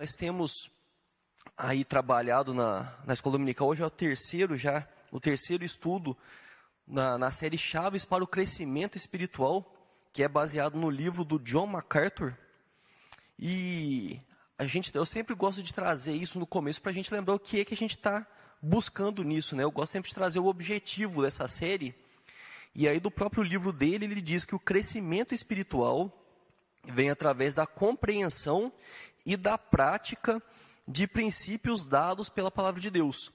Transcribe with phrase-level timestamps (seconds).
[0.00, 0.70] Nós temos
[1.54, 6.16] aí trabalhado na, na escola dominical, hoje é o terceiro já, o terceiro estudo
[6.86, 9.74] na, na série Chaves para o Crescimento Espiritual,
[10.10, 12.34] que é baseado no livro do John MacArthur.
[13.38, 14.18] E
[14.56, 17.38] a gente, eu sempre gosto de trazer isso no começo para a gente lembrar o
[17.38, 18.26] que é que a gente está
[18.62, 19.64] buscando nisso, né?
[19.64, 21.94] Eu gosto sempre de trazer o objetivo dessa série.
[22.74, 26.16] E aí do próprio livro dele, ele diz que o crescimento espiritual
[26.84, 28.72] vem através da compreensão
[29.24, 30.42] e da prática
[30.86, 33.32] de princípios dados pela palavra de Deus.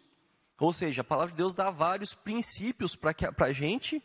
[0.60, 4.02] Ou seja, a palavra de Deus dá vários princípios para a gente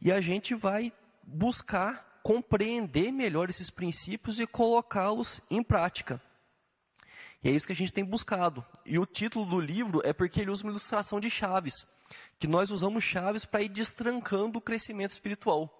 [0.00, 6.20] e a gente vai buscar compreender melhor esses princípios e colocá-los em prática.
[7.42, 8.64] E é isso que a gente tem buscado.
[8.84, 11.86] E o título do livro é porque ele usa uma ilustração de chaves,
[12.38, 15.72] que nós usamos chaves para ir destrancando o crescimento espiritual.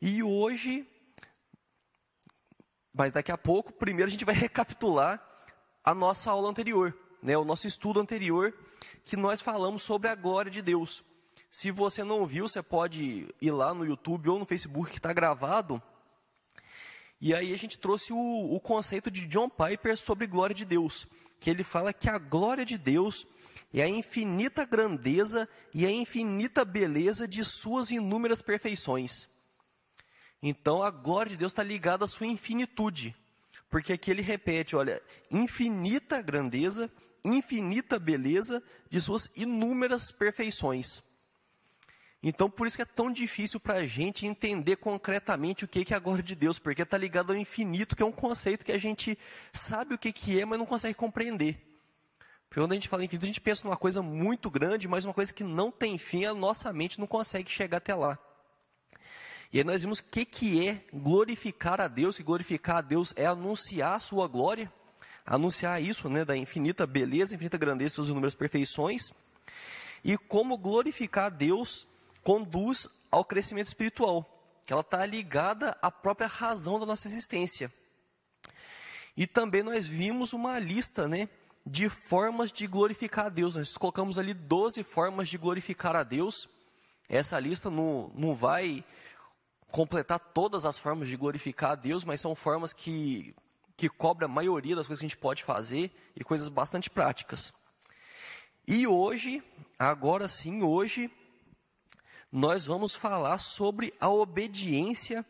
[0.00, 0.86] E hoje
[2.94, 5.20] mas daqui a pouco, primeiro a gente vai recapitular
[5.84, 8.54] a nossa aula anterior, né, o nosso estudo anterior,
[9.04, 11.02] que nós falamos sobre a glória de Deus.
[11.50, 15.12] Se você não viu, você pode ir lá no YouTube ou no Facebook que está
[15.12, 15.82] gravado.
[17.20, 18.16] E aí a gente trouxe o,
[18.54, 21.06] o conceito de John Piper sobre glória de Deus,
[21.38, 23.26] que ele fala que a glória de Deus
[23.72, 29.31] é a infinita grandeza e a infinita beleza de suas inúmeras perfeições.
[30.42, 33.14] Então a glória de Deus está ligada à sua infinitude.
[33.70, 36.90] Porque aqui ele repete, olha, infinita grandeza,
[37.24, 41.02] infinita beleza de suas inúmeras perfeições.
[42.22, 45.96] Então, por isso que é tão difícil para a gente entender concretamente o que é
[45.96, 48.78] a glória de Deus, porque está ligado ao infinito, que é um conceito que a
[48.78, 49.18] gente
[49.52, 51.54] sabe o que, é, mas não consegue compreender.
[52.48, 55.14] Porque quando a gente fala infinito, a gente pensa numa coisa muito grande, mas uma
[55.14, 58.16] coisa que não tem fim, a nossa mente não consegue chegar até lá.
[59.52, 63.12] E aí nós vimos o que, que é glorificar a Deus, e glorificar a Deus
[63.16, 64.72] é anunciar a sua glória,
[65.26, 69.12] anunciar isso, né, da infinita beleza, infinita grandeza, suas inúmeras perfeições,
[70.02, 71.86] e como glorificar a Deus
[72.24, 74.26] conduz ao crescimento espiritual,
[74.64, 77.70] que ela está ligada à própria razão da nossa existência.
[79.14, 81.28] E também nós vimos uma lista, né,
[81.66, 83.54] de formas de glorificar a Deus.
[83.54, 86.48] Nós colocamos ali 12 formas de glorificar a Deus.
[87.06, 88.82] Essa lista não, não vai
[89.72, 93.34] completar todas as formas de glorificar a Deus, mas são formas que,
[93.74, 97.54] que cobrem a maioria das coisas que a gente pode fazer e coisas bastante práticas.
[98.68, 99.42] E hoje,
[99.78, 101.10] agora sim, hoje,
[102.30, 105.24] nós vamos falar sobre a obediência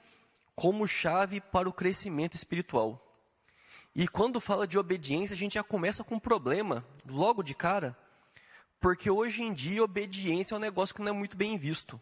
[0.56, 3.00] como chave para o crescimento espiritual.
[3.94, 7.96] E quando fala de obediência, a gente já começa com um problema, logo de cara,
[8.80, 12.00] porque hoje em dia obediência é um negócio que não é muito bem visto.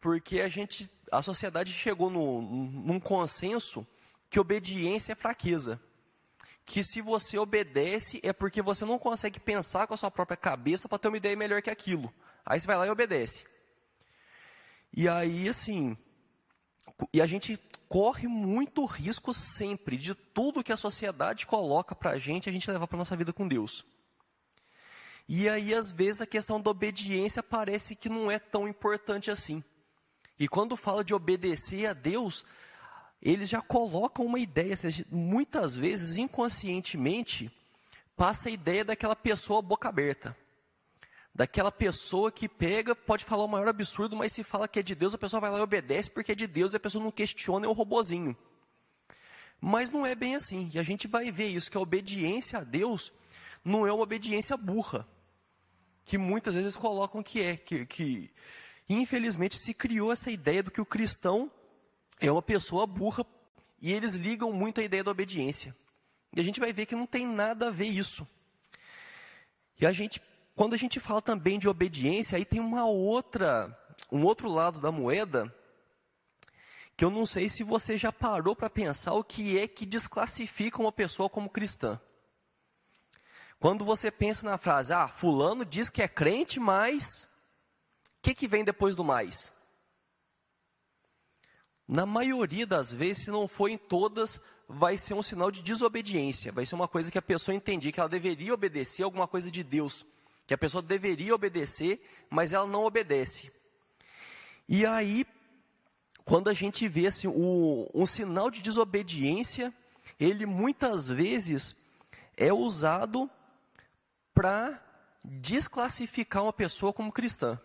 [0.00, 3.86] Porque a gente a sociedade chegou no, num consenso
[4.30, 5.80] que obediência é fraqueza.
[6.64, 10.88] Que se você obedece é porque você não consegue pensar com a sua própria cabeça
[10.88, 12.12] para ter uma ideia melhor que aquilo.
[12.44, 13.44] Aí você vai lá e obedece.
[14.92, 15.96] E aí, assim,
[17.12, 17.58] e a gente
[17.88, 22.70] corre muito risco sempre de tudo que a sociedade coloca para a gente, a gente
[22.70, 23.84] levar para nossa vida com Deus.
[25.28, 29.62] E aí, às vezes, a questão da obediência parece que não é tão importante assim.
[30.38, 32.44] E quando fala de obedecer a Deus,
[33.20, 34.74] eles já colocam uma ideia,
[35.10, 37.50] muitas vezes inconscientemente
[38.16, 40.36] passa a ideia daquela pessoa boca aberta.
[41.34, 44.94] Daquela pessoa que pega, pode falar o maior absurdo, mas se fala que é de
[44.94, 47.12] Deus, a pessoa vai lá e obedece porque é de Deus e a pessoa não
[47.12, 48.36] questiona, é um robozinho.
[49.60, 50.70] Mas não é bem assim.
[50.72, 53.12] E a gente vai ver isso, que a obediência a Deus
[53.64, 55.06] não é uma obediência burra.
[56.04, 58.30] Que muitas vezes colocam que é, que, que
[58.88, 61.50] infelizmente se criou essa ideia do que o cristão
[62.20, 63.24] é uma pessoa burra
[63.80, 65.74] e eles ligam muito a ideia da obediência.
[66.34, 68.26] E a gente vai ver que não tem nada a ver isso.
[69.80, 70.20] E a gente,
[70.54, 73.76] quando a gente fala também de obediência, aí tem uma outra,
[74.10, 75.54] um outro lado da moeda
[76.96, 80.80] que eu não sei se você já parou para pensar o que é que desclassifica
[80.80, 82.00] uma pessoa como cristã.
[83.60, 87.27] Quando você pensa na frase, ah, fulano diz que é crente, mas
[88.22, 89.52] que, que vem depois do mais?
[91.86, 96.52] Na maioria das vezes, se não for em todas, vai ser um sinal de desobediência.
[96.52, 99.62] Vai ser uma coisa que a pessoa entendia que ela deveria obedecer alguma coisa de
[99.62, 100.04] Deus.
[100.46, 103.50] Que a pessoa deveria obedecer, mas ela não obedece.
[104.68, 105.24] E aí,
[106.24, 109.72] quando a gente vê assim, o, um sinal de desobediência,
[110.20, 111.76] ele muitas vezes
[112.36, 113.30] é usado
[114.34, 114.82] para
[115.24, 117.58] desclassificar uma pessoa como cristã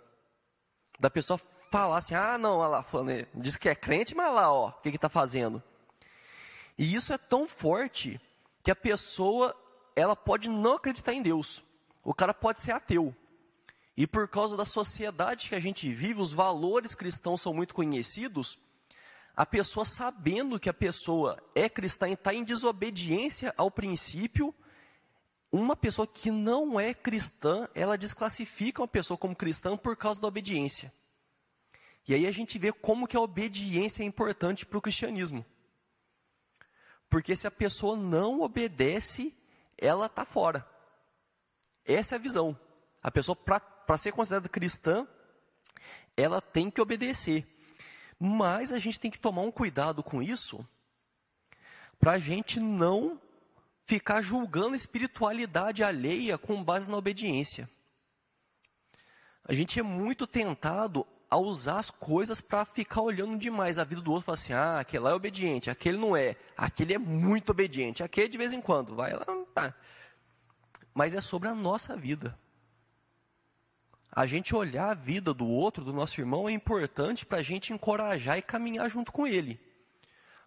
[0.99, 2.85] da pessoa falar assim: ah, não, olha lá,
[3.33, 5.61] diz que é crente, mas lá, ó, o que está fazendo?
[6.77, 8.19] E isso é tão forte
[8.63, 9.55] que a pessoa
[9.95, 11.61] ela pode não acreditar em Deus.
[12.03, 13.15] O cara pode ser ateu.
[13.95, 18.57] E por causa da sociedade que a gente vive, os valores cristãos são muito conhecidos.
[19.35, 24.53] A pessoa sabendo que a pessoa é cristã e está em desobediência ao princípio,
[25.53, 30.27] uma pessoa que não é cristã, ela desclassifica uma pessoa como cristã por causa da
[30.27, 30.91] obediência.
[32.07, 35.45] E aí a gente vê como que a obediência é importante para o cristianismo.
[37.07, 39.31] Porque se a pessoa não obedece,
[39.77, 40.67] ela está fora.
[41.85, 42.59] Essa é a visão.
[43.03, 45.07] A pessoa, para ser considerada cristã,
[46.17, 47.45] ela tem que obedecer.
[48.19, 50.67] Mas a gente tem que tomar um cuidado com isso,
[51.99, 53.21] para a gente não
[53.85, 57.69] ficar julgando espiritualidade alheia com base na obediência.
[59.45, 64.01] A gente é muito tentado a usar as coisas para ficar olhando demais a vida
[64.01, 67.49] do outro, falar assim, ah, aquele lá é obediente, aquele não é, aquele é muito
[67.49, 69.73] obediente, aquele de vez em quando, vai lá, tá.
[70.93, 72.37] Mas é sobre a nossa vida.
[74.11, 77.73] A gente olhar a vida do outro, do nosso irmão, é importante para a gente
[77.73, 79.59] encorajar e caminhar junto com ele.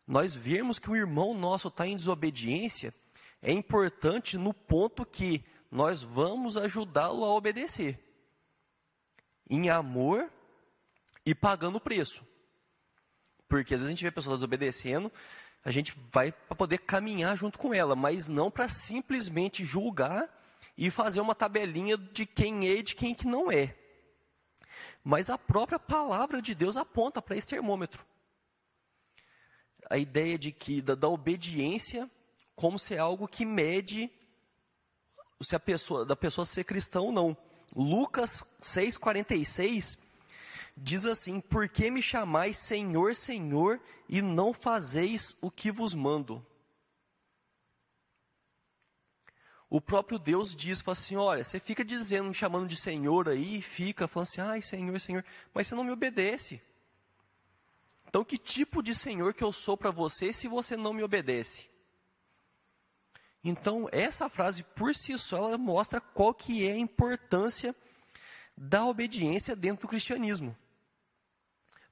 [0.07, 2.95] Nós vermos que o irmão nosso está em desobediência,
[3.47, 7.97] é importante no ponto que nós vamos ajudá-lo a obedecer.
[9.49, 10.29] Em amor
[11.25, 12.27] e pagando o preço.
[13.49, 15.13] Porque às vezes a gente vê pessoas desobedecendo,
[15.65, 20.29] a gente vai para poder caminhar junto com ela, mas não para simplesmente julgar
[20.77, 23.77] e fazer uma tabelinha de quem é e de quem que não é.
[25.05, 28.05] Mas a própria palavra de Deus aponta para esse termômetro.
[29.89, 32.11] A ideia de que da, da obediência
[32.57, 34.11] como se é algo que mede
[35.41, 37.37] se a pessoa da pessoa ser cristã ou não.
[37.75, 39.99] Lucas 6:46
[40.77, 46.45] diz assim: Por que me chamais Senhor, Senhor, e não fazeis o que vos mando?
[49.69, 53.61] O próprio Deus diz, fala assim, olha, você fica dizendo, me chamando de Senhor aí,
[53.61, 56.63] fica falando assim, ai Senhor, Senhor, mas você não me obedece.
[58.07, 61.67] Então que tipo de Senhor que eu sou para você se você não me obedece?
[63.49, 67.73] Então essa frase por si só ela mostra qual que é a importância
[68.57, 70.57] da obediência dentro do cristianismo.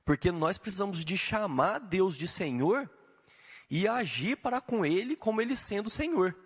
[0.05, 2.91] Porque nós precisamos de chamar Deus de Senhor
[3.71, 6.37] e agir para com Ele como Ele sendo Senhor.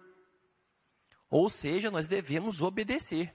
[1.30, 3.34] Ou seja, nós devemos obedecer.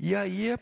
[0.00, 0.58] E aí,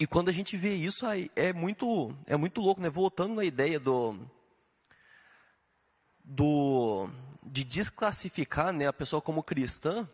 [0.00, 2.90] e quando a gente vê isso, é muito, é muito louco, né?
[2.90, 4.18] Voltando na ideia do,
[6.24, 7.08] do
[7.44, 10.08] de desclassificar né, a pessoa como cristã,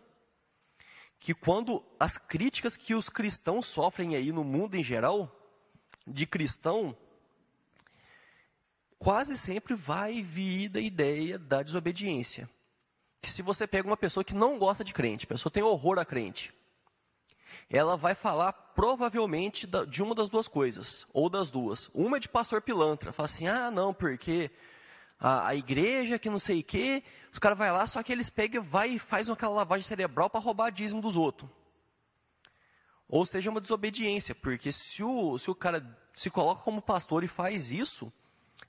[1.19, 5.37] que quando as críticas que os cristãos sofrem aí no mundo em geral,
[6.07, 6.97] de cristão,
[8.99, 12.49] quase sempre vai vir da ideia da desobediência.
[13.23, 15.99] Que se você pega uma pessoa que não gosta de crente, a pessoa tem horror
[15.99, 16.53] a crente,
[17.69, 21.91] ela vai falar provavelmente de uma das duas coisas, ou das duas.
[21.95, 24.51] Uma é de pastor pilantra, fala assim: ah, não, porque
[25.21, 28.31] a, a igreja que não sei o quê, os caras vão lá, só que eles
[28.31, 31.51] pegam, vai e faz aquela lavagem cerebral para roubar dízimo dos outros.
[33.09, 35.85] Ou seja, uma desobediência, porque se o, se o cara
[36.15, 38.11] se coloca como pastor e faz isso,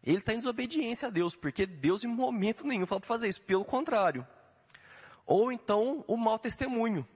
[0.03, 3.41] ele está em desobediência a Deus, porque Deus em momento nenhum fala para fazer isso,
[3.41, 4.27] pelo contrário.
[5.25, 7.07] Ou então o mau testemunho.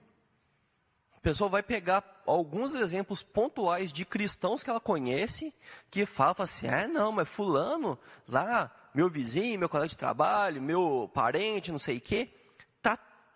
[1.16, 5.52] A pessoa vai pegar alguns exemplos pontuais de cristãos que ela conhece,
[5.90, 11.08] que falam assim, ah não, mas fulano, lá, meu vizinho, meu colega de trabalho, meu
[11.14, 12.30] parente, não sei o quê,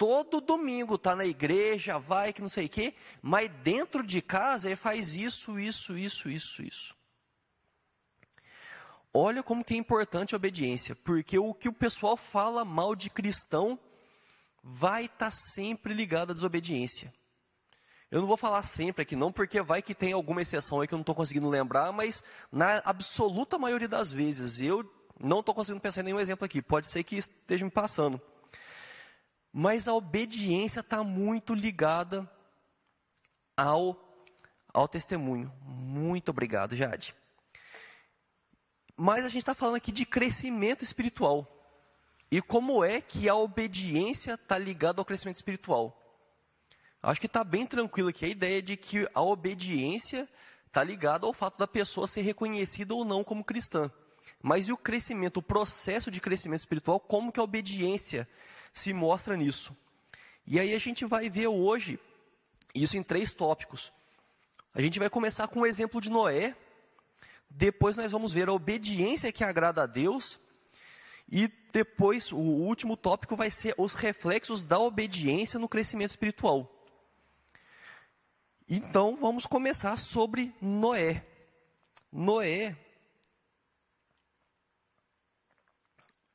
[0.01, 4.69] todo domingo está na igreja, vai que não sei o quê, mas dentro de casa
[4.69, 6.95] ele faz isso, isso, isso, isso, isso.
[9.13, 13.11] Olha como que é importante a obediência, porque o que o pessoal fala mal de
[13.11, 13.79] cristão
[14.65, 17.13] vai estar tá sempre ligado à desobediência.
[18.11, 20.95] Eu não vou falar sempre aqui não, porque vai que tem alguma exceção aí que
[20.95, 24.83] eu não estou conseguindo lembrar, mas na absoluta maioria das vezes eu
[25.21, 26.63] não estou conseguindo pensar em nenhum exemplo aqui.
[26.63, 28.21] Pode ser que esteja me passando.
[29.53, 32.29] Mas a obediência está muito ligada
[33.57, 34.25] ao,
[34.73, 35.53] ao testemunho.
[35.63, 37.15] Muito obrigado, Jade.
[38.97, 41.47] Mas a gente está falando aqui de crescimento espiritual.
[42.31, 45.97] E como é que a obediência está ligada ao crescimento espiritual?
[47.03, 50.29] Acho que está bem tranquilo aqui a ideia de que a obediência
[50.67, 53.91] está ligada ao fato da pessoa ser reconhecida ou não como cristã.
[54.43, 58.29] Mas e o crescimento, o processo de crescimento espiritual, como que a obediência
[58.73, 59.77] se mostra nisso.
[60.47, 61.99] E aí a gente vai ver hoje
[62.75, 63.93] isso em três tópicos.
[64.75, 66.57] A gente vai começar com o exemplo de Noé,
[67.51, 70.39] depois nós vamos ver a obediência que agrada a Deus,
[71.31, 76.69] E depois, o último tópico vai ser os reflexos da obediência no crescimento espiritual.
[78.69, 81.25] Então, vamos começar sobre Noé.
[82.13, 82.77] Noé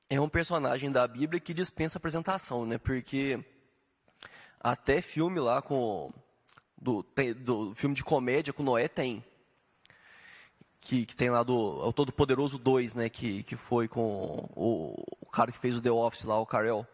[0.10, 2.78] é um personagem da Bíblia que dispensa apresentação, né?
[2.78, 3.44] Porque
[4.60, 6.12] até filme lá com
[6.78, 9.24] do, tem, do filme de comédia com Noé tem
[10.86, 13.10] que, que tem lá do o Todo Poderoso 2, né?
[13.10, 16.86] Que, que foi com o, o cara que fez o The Office lá, o Carell.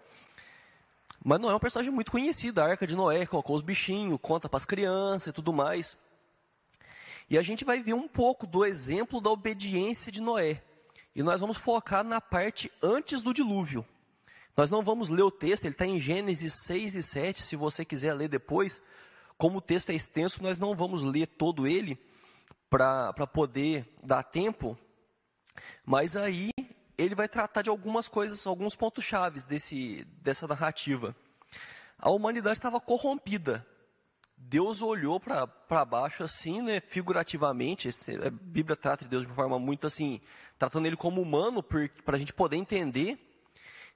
[1.23, 4.47] Mas não é um personagem muito conhecido, a Arca de Noé, colocou os bichinhos, conta
[4.47, 5.97] para as crianças e tudo mais.
[7.29, 10.63] E a gente vai ver um pouco do exemplo da obediência de Noé.
[11.15, 13.85] E nós vamos focar na parte antes do dilúvio.
[14.55, 17.83] Nós não vamos ler o texto, ele está em Gênesis 6 e 7, se você
[17.85, 18.81] quiser ler depois.
[19.37, 21.97] Como o texto é extenso, nós não vamos ler todo ele
[22.69, 24.77] para poder dar tempo.
[25.85, 26.51] Mas aí
[26.97, 31.15] ele vai tratar de algumas coisas, alguns pontos chaves desse, dessa narrativa.
[31.97, 33.65] A humanidade estava corrompida.
[34.37, 37.89] Deus olhou para baixo assim, né, figurativamente.
[38.25, 40.19] A Bíblia trata de Deus de uma forma muito assim,
[40.61, 43.17] tratando ele como humano, para a gente poder entender.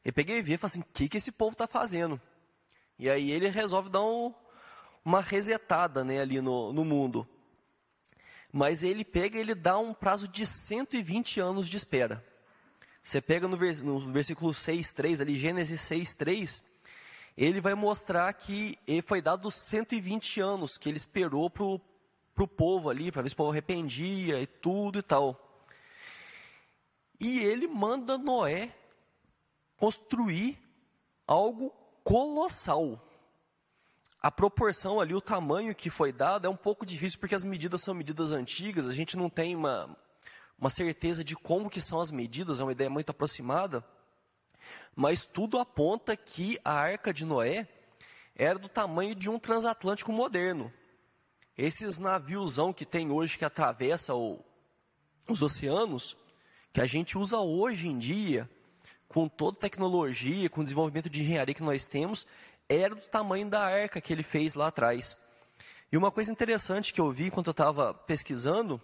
[0.03, 2.19] Eu peguei e vi e falei assim: o que, que esse povo está fazendo?
[2.97, 4.33] E aí ele resolve dar um,
[5.03, 7.27] uma resetada né, ali no, no mundo.
[8.51, 12.25] Mas ele pega e ele dá um prazo de 120 anos de espera.
[13.03, 16.63] Você pega no, vers, no versículo 6,3, ali, Gênesis 6,3,
[17.37, 22.89] ele vai mostrar que ele foi dado 120 anos que ele esperou para o povo
[22.89, 25.44] ali, para ver se o povo arrependia e tudo e tal.
[27.19, 28.73] E ele manda Noé
[29.77, 30.59] construir
[31.27, 33.01] algo colossal.
[34.21, 37.81] A proporção ali, o tamanho que foi dado é um pouco difícil porque as medidas
[37.81, 39.95] são medidas antigas, a gente não tem uma,
[40.57, 43.85] uma certeza de como que são as medidas, é uma ideia muito aproximada,
[44.95, 47.67] mas tudo aponta que a arca de Noé
[48.35, 50.73] era do tamanho de um transatlântico moderno.
[51.57, 54.43] Esses naviozão que tem hoje que atravessa o,
[55.27, 56.17] os oceanos,
[56.75, 58.49] que a gente usa hoje em dia,
[59.07, 62.27] com toda a tecnologia, com o desenvolvimento de engenharia que nós temos,
[62.67, 65.15] era do tamanho da arca que ele fez lá atrás.
[65.89, 68.81] E uma coisa interessante que eu vi enquanto eu estava pesquisando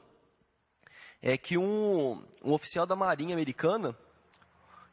[1.21, 3.93] é que um, um oficial da Marinha Americana,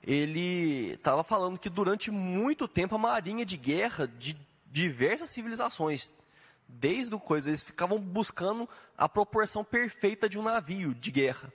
[0.02, 4.36] ele estava falando que durante muito tempo a marinha de guerra de
[4.66, 6.12] diversas civilizações,
[6.66, 11.52] desde o coisa, eles ficavam buscando a proporção perfeita de um navio de guerra.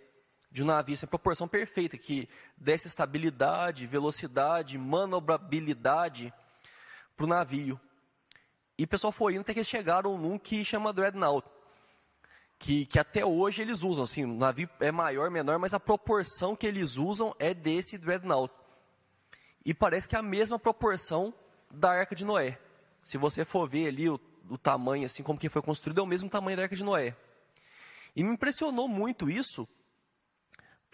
[0.54, 6.34] De um navio, essa proporção perfeita, que desse estabilidade, velocidade, manobrabilidade
[7.18, 7.78] para o navio.
[8.78, 11.46] E o pessoal foi indo até que eles chegaram num que chama Dreadnought
[12.64, 14.06] que, que até hoje eles usam.
[14.06, 18.54] Assim, o navio é maior, menor, mas a proporção que eles usam é desse Dreadnought.
[19.66, 21.34] E parece que é a mesma proporção
[21.70, 22.58] da Arca de Noé.
[23.04, 24.18] Se você for ver ali o,
[24.50, 27.14] o tamanho, assim como que foi construído, é o mesmo tamanho da Arca de Noé.
[28.16, 29.68] E me impressionou muito isso,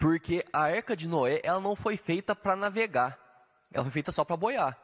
[0.00, 3.20] porque a Arca de Noé ela não foi feita para navegar,
[3.70, 4.76] ela foi feita só para boiar.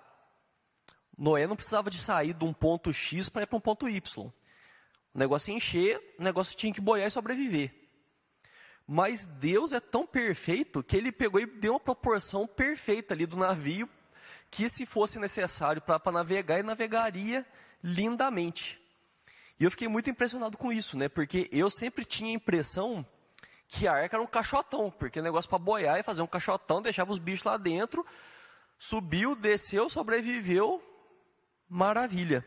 [1.16, 4.26] Noé não precisava de sair de um ponto X para ir para um ponto Y.
[5.14, 7.74] O negócio ia encher, o negócio tinha que boiar e sobreviver.
[8.86, 13.38] Mas Deus é tão perfeito que ele pegou e deu uma proporção perfeita ali do
[13.38, 13.88] navio,
[14.50, 17.44] que se fosse necessário para navegar, ele navegaria
[17.82, 18.78] lindamente.
[19.58, 21.08] E eu fiquei muito impressionado com isso, né?
[21.08, 23.04] Porque eu sempre tinha a impressão
[23.68, 26.80] que a arca era um caixotão, porque o negócio para boiar e fazer um caixotão,
[26.80, 28.06] deixava os bichos lá dentro,
[28.78, 30.82] subiu, desceu, sobreviveu,
[31.68, 32.46] maravilha.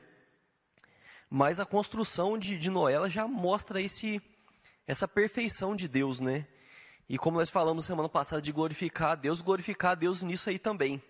[1.29, 4.21] Mas a construção de, de Noé já mostra esse,
[4.88, 6.47] essa perfeição de Deus, né?
[7.07, 10.57] E como nós falamos semana passada de glorificar a Deus, glorificar a Deus nisso aí
[10.57, 11.01] também.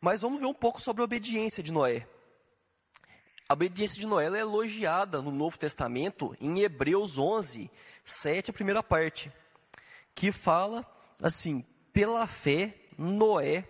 [0.00, 2.06] Mas vamos ver um pouco sobre a obediência de Noé.
[3.46, 7.70] A obediência de Noé é elogiada no Novo Testamento em Hebreus 11,
[8.04, 9.32] 7, a primeira parte,
[10.14, 10.84] que fala
[11.22, 13.68] assim: pela fé, Noé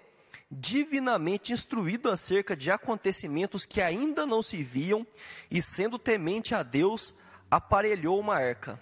[0.51, 5.07] divinamente instruído acerca de acontecimentos que ainda não se viam,
[5.51, 7.15] e sendo temente a Deus,
[7.51, 8.79] aparelhou uma arca.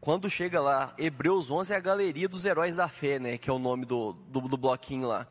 [0.00, 3.36] Quando chega lá, Hebreus 11 é a galeria dos heróis da fé, né?
[3.36, 5.26] Que é o nome do, do, do bloquinho lá.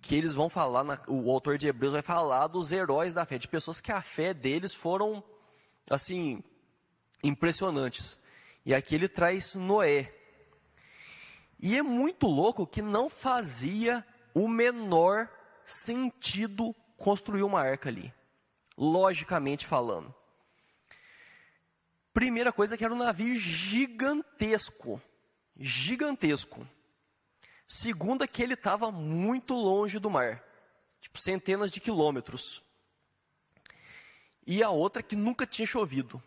[0.00, 3.36] Que eles vão falar, na, o autor de Hebreus vai falar dos heróis da fé,
[3.36, 5.22] de pessoas que a fé deles foram,
[5.90, 6.42] assim,
[7.22, 8.18] impressionantes.
[8.64, 10.12] E aqui ele traz Noé,
[11.62, 15.30] e é muito louco que não fazia o menor
[15.64, 18.12] sentido construir uma arca ali,
[18.76, 20.12] logicamente falando.
[22.12, 25.00] Primeira coisa que era um navio gigantesco,
[25.56, 26.66] gigantesco.
[27.66, 30.42] Segunda, que ele estava muito longe do mar,
[31.00, 32.60] tipo centenas de quilômetros.
[34.44, 36.20] E a outra, que nunca tinha chovido.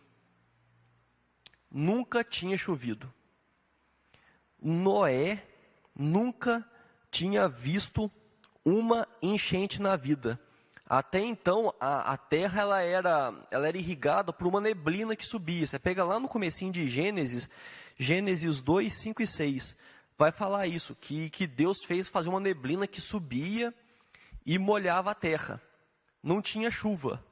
[1.78, 3.12] Nunca tinha chovido.
[4.58, 5.46] Noé
[5.94, 6.66] nunca
[7.10, 8.10] tinha visto
[8.64, 10.40] uma enchente na vida.
[10.88, 15.66] Até então, a, a, terra ela era, ela era irrigada por uma neblina que subia.
[15.66, 17.46] Você pega lá no comecinho de Gênesis,
[17.98, 19.76] Gênesis 2, 5 e 6,
[20.16, 23.74] vai falar isso, que, que Deus fez fazer uma neblina que subia
[24.46, 25.60] e molhava a terra.
[26.22, 27.22] Não tinha chuva.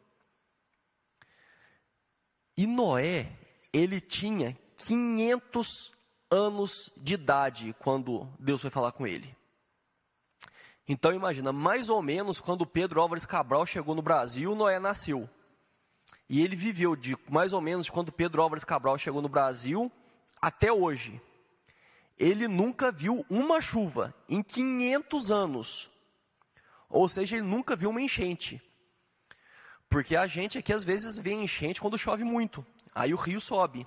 [2.58, 3.32] E Noé,
[3.74, 5.92] ele tinha 500
[6.30, 9.36] anos de idade quando Deus foi falar com ele.
[10.86, 15.28] Então imagina, mais ou menos quando Pedro Álvares Cabral chegou no Brasil, Noé nasceu.
[16.28, 19.90] E ele viveu de mais ou menos quando Pedro Álvares Cabral chegou no Brasil
[20.40, 21.20] até hoje.
[22.16, 25.90] Ele nunca viu uma chuva em 500 anos.
[26.88, 28.62] Ou seja, ele nunca viu uma enchente.
[29.94, 32.66] Porque a gente aqui às vezes vê enchente quando chove muito.
[32.92, 33.86] Aí o rio sobe.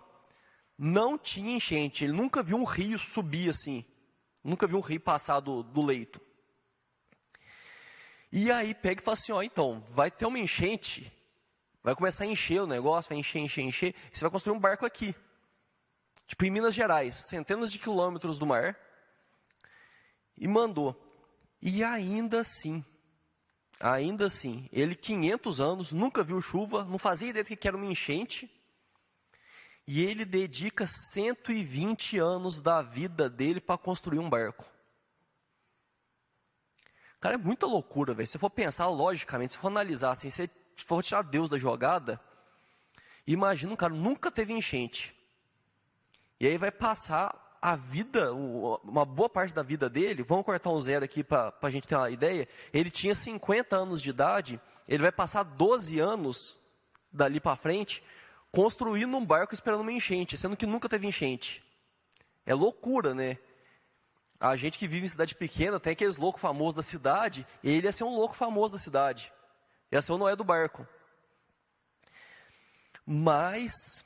[0.77, 3.83] Não tinha enchente, ele nunca viu um rio subir assim.
[4.41, 6.21] Nunca viu um rio passar do, do leito.
[8.31, 11.11] E aí pega e fala assim, ó, então, vai ter uma enchente,
[11.83, 14.85] vai começar a encher o negócio, vai encher, encher, encher, você vai construir um barco
[14.85, 15.13] aqui.
[16.25, 18.79] Tipo em Minas Gerais, centenas de quilômetros do mar,
[20.37, 20.95] e mandou.
[21.61, 22.85] E ainda assim,
[23.79, 27.85] ainda assim, ele 500 anos, nunca viu chuva, não fazia ideia do que era uma
[27.85, 28.49] enchente,
[29.85, 34.65] e ele dedica 120 anos da vida dele para construir um barco.
[37.19, 38.27] Cara, é muita loucura, velho.
[38.27, 42.19] Se for pensar logicamente, se for analisar assim, se for tirar Deus da jogada,
[43.25, 45.15] imagina um cara nunca teve enchente.
[46.39, 50.81] E aí vai passar a vida, uma boa parte da vida dele, vamos cortar um
[50.81, 52.47] zero aqui para a gente ter uma ideia.
[52.73, 56.59] Ele tinha 50 anos de idade, ele vai passar 12 anos
[57.11, 58.03] dali para frente
[58.51, 61.63] construindo um barco esperando uma enchente, sendo que nunca teve enchente.
[62.45, 63.37] É loucura, né?
[64.39, 67.91] A gente que vive em cidade pequena, tem aqueles loucos famosos da cidade, ele ia
[67.91, 69.33] ser um louco famoso da cidade.
[69.91, 70.87] Ia ser o Noé do barco.
[73.05, 74.03] Mas,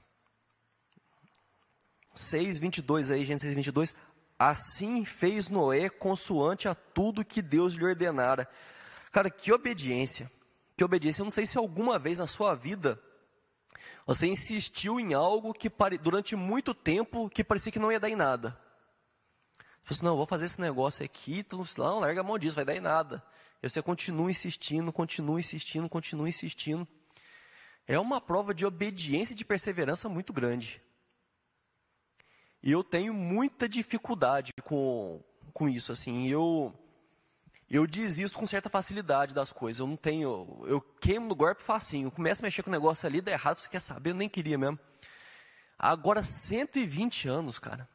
[2.16, 3.96] 6,22 aí, gente, 6,22.
[4.38, 8.50] Assim fez Noé consoante a tudo que Deus lhe ordenara.
[9.12, 10.32] Cara, que obediência.
[10.76, 11.22] Que obediência.
[11.22, 13.00] Eu não sei se alguma vez na sua vida
[14.06, 15.70] você insistiu em algo que
[16.02, 18.58] durante muito tempo que parecia que não ia dar em nada.
[19.84, 22.66] Falei assim, não, vou fazer esse negócio aqui, tu não, larga a mão disso, vai
[22.66, 23.24] dar em nada.
[23.62, 26.88] E você continua insistindo, continua insistindo, continua insistindo.
[27.88, 30.82] É uma prova de obediência e de perseverança muito grande.
[32.64, 35.20] E eu tenho muita dificuldade com,
[35.54, 36.74] com isso, assim, eu
[37.72, 39.80] eu desisto com certa facilidade das coisas.
[39.80, 42.08] Eu não tenho, eu queimo no golpe facinho.
[42.08, 44.28] Eu começo a mexer com o negócio ali, dá errado, você quer saber, eu nem
[44.28, 44.78] queria mesmo.
[45.80, 47.88] Agora 120 anos, cara.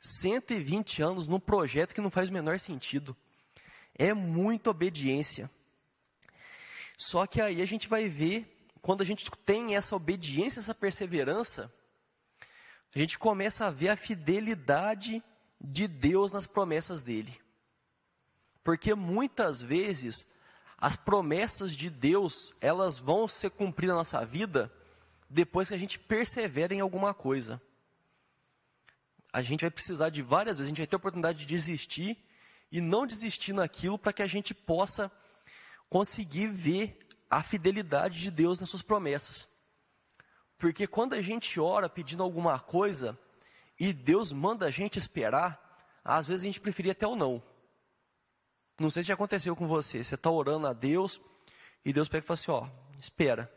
[0.00, 3.16] 120 anos num projeto que não faz o menor sentido.
[3.94, 5.48] É muita obediência.
[6.98, 11.72] Só que aí a gente vai ver, quando a gente tem essa obediência, essa perseverança,
[12.94, 15.22] a gente começa a ver a fidelidade
[15.60, 17.38] de Deus nas promessas dele.
[18.62, 20.26] Porque muitas vezes
[20.76, 24.72] as promessas de Deus, elas vão ser cumpridas na nossa vida
[25.28, 27.60] depois que a gente persevera em alguma coisa
[29.32, 32.16] a gente vai precisar de várias vezes, a gente vai ter a oportunidade de desistir
[32.70, 35.10] e não desistir naquilo para que a gente possa
[35.88, 36.98] conseguir ver
[37.28, 39.48] a fidelidade de Deus nas suas promessas.
[40.60, 43.18] Porque quando a gente ora pedindo alguma coisa
[43.78, 45.58] e Deus manda a gente esperar,
[46.04, 47.42] às vezes a gente preferia até o não.
[48.78, 50.04] Não sei se já aconteceu com você.
[50.04, 51.18] Você está orando a Deus
[51.82, 52.68] e Deus pega e fala assim: ó,
[53.00, 53.50] espera.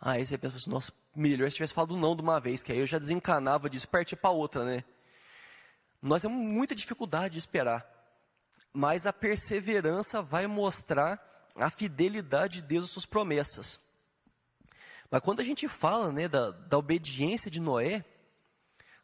[0.00, 2.78] Aí você pensa assim: nossa, melhor se tivesse falado não de uma vez, que aí
[2.80, 4.82] eu já desencanava disso, partir para outra, né?
[6.02, 7.88] Nós temos muita dificuldade de esperar,
[8.72, 13.93] mas a perseverança vai mostrar a fidelidade de Deus às suas promessas.
[15.10, 18.04] Mas quando a gente fala né, da, da obediência de Noé,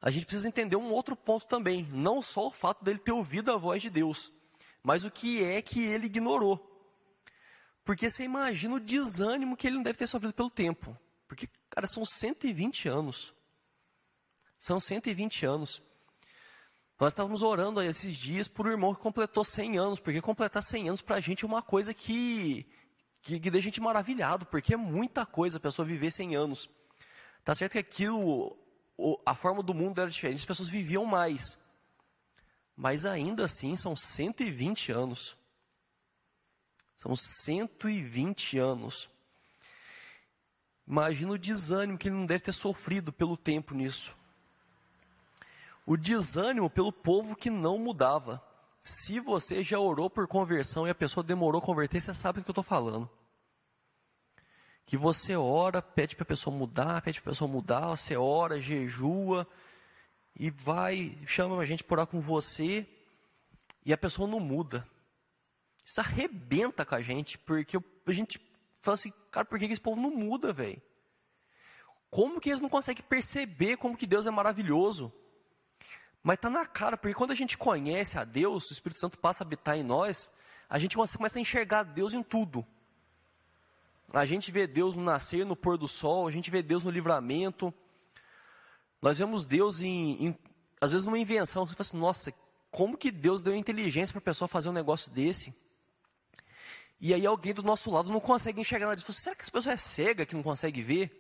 [0.01, 1.87] a gente precisa entender um outro ponto também.
[1.93, 4.33] Não só o fato dele ter ouvido a voz de Deus,
[4.83, 6.67] mas o que é que ele ignorou.
[7.85, 10.97] Porque você imagina o desânimo que ele não deve ter sofrido pelo tempo.
[11.27, 13.35] Porque, cara, são 120 anos.
[14.59, 15.83] São 120 anos.
[16.99, 20.89] Nós estávamos orando esses dias por um irmão que completou 100 anos, porque completar 100
[20.89, 22.67] anos para a gente é uma coisa que,
[23.23, 26.69] que, que deixa a gente maravilhado, porque é muita coisa a pessoa viver 100 anos.
[27.45, 28.57] Tá certo que aquilo,
[29.25, 31.59] a forma do mundo era diferente, as pessoas viviam mais.
[32.77, 35.37] Mas ainda assim são 120 anos.
[36.97, 39.09] São 120 anos.
[40.87, 44.17] Imagina o desânimo que ele não deve ter sofrido pelo tempo nisso.
[45.87, 48.43] O desânimo pelo povo que não mudava.
[48.83, 52.45] Se você já orou por conversão e a pessoa demorou a converter, você sabe o
[52.45, 53.09] que eu estou falando.
[54.87, 58.61] Que você ora, pede para a pessoa mudar, pede para a pessoa mudar, você ora,
[58.61, 59.47] jejua,
[60.35, 62.89] e vai, chama a gente para orar com você,
[63.85, 64.87] e a pessoa não muda.
[65.85, 68.41] Isso arrebenta com a gente, porque a gente
[68.81, 70.81] fala assim, cara, por que esse povo não muda, velho?
[72.11, 75.13] Como que eles não conseguem perceber como que Deus é maravilhoso?
[76.23, 79.43] Mas está na cara, porque quando a gente conhece a Deus, o Espírito Santo passa
[79.43, 80.31] a habitar em nós,
[80.69, 82.65] a gente começa a enxergar Deus em tudo.
[84.13, 86.91] A gente vê Deus no nascer, no pôr do sol, a gente vê Deus no
[86.91, 87.73] livramento.
[89.01, 90.39] Nós vemos Deus em, em
[90.81, 91.65] às vezes numa invenção.
[91.65, 92.35] Você fala assim, nossa,
[92.71, 95.55] como que Deus deu inteligência para a pessoa fazer um negócio desse?
[97.01, 99.13] E aí alguém do nosso lado não consegue enxergar nada disso.
[99.13, 101.20] Será que essa pessoa é cega que não consegue ver?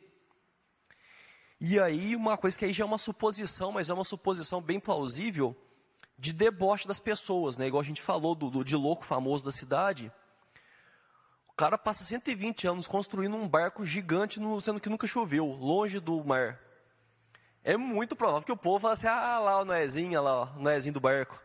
[1.60, 4.80] E aí uma coisa que aí já é uma suposição, mas é uma suposição bem
[4.80, 5.54] plausível,
[6.18, 7.66] de deboche das pessoas, né?
[7.66, 10.10] Igual a gente falou do, do de louco famoso da cidade.
[11.48, 16.00] O cara passa 120 anos construindo um barco gigante, no, sendo que nunca choveu, longe
[16.00, 16.58] do mar.
[17.62, 20.94] É muito provável que o povo fale assim, ah lá o Noézinho, lá o Noézinho
[20.94, 21.42] do barco.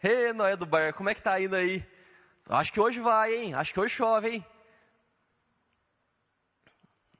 [0.00, 1.84] Ei, Noé do barco, como é que tá indo aí?
[2.48, 3.54] Acho que hoje vai, hein?
[3.54, 4.46] Acho que hoje chove, hein?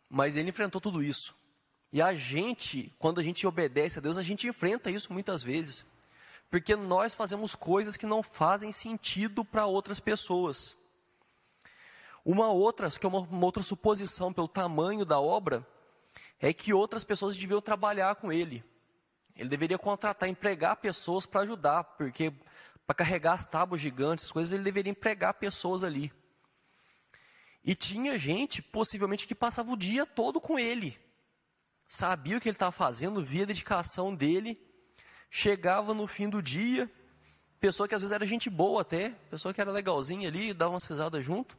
[0.08, 1.34] Mas ele enfrentou tudo isso.
[1.92, 5.84] E a gente, quando a gente obedece a Deus, a gente enfrenta isso muitas vezes.
[6.50, 10.76] Porque nós fazemos coisas que não fazem sentido para outras pessoas.
[12.24, 15.66] Uma outra, que é uma, uma outra suposição pelo tamanho da obra,
[16.40, 18.64] é que outras pessoas deviam trabalhar com ele.
[19.36, 22.32] Ele deveria contratar, empregar pessoas para ajudar, porque
[22.86, 26.12] para carregar as tábuas gigantes, as coisas, ele deveria empregar pessoas ali.
[27.64, 30.98] E tinha gente, possivelmente, que passava o dia todo com ele.
[31.88, 34.60] Sabia o que ele estava fazendo, via a dedicação dele.
[35.30, 36.90] Chegava no fim do dia,
[37.60, 40.86] pessoa que às vezes era gente boa até, pessoa que era legalzinha ali, dava umas
[40.86, 41.58] risadas junto.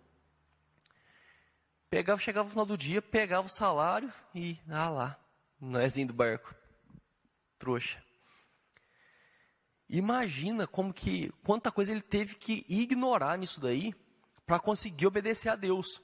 [1.90, 5.20] Pegava, chegava no final do dia, pegava o salário e, ah lá,
[5.60, 6.54] nósinho do barco,
[7.58, 8.04] trouxa.
[9.90, 13.96] Imagina como que, quanta coisa ele teve que ignorar nisso daí,
[14.46, 16.02] para conseguir obedecer a Deus.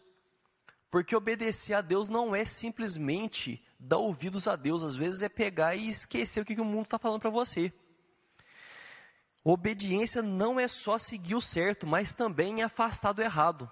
[0.89, 5.75] Porque obedecer a Deus não é simplesmente dar ouvidos a Deus, às vezes é pegar
[5.75, 7.71] e esquecer o que, que o mundo está falando para você.
[9.43, 13.69] Obediência não é só seguir o certo, mas também é afastar do errado.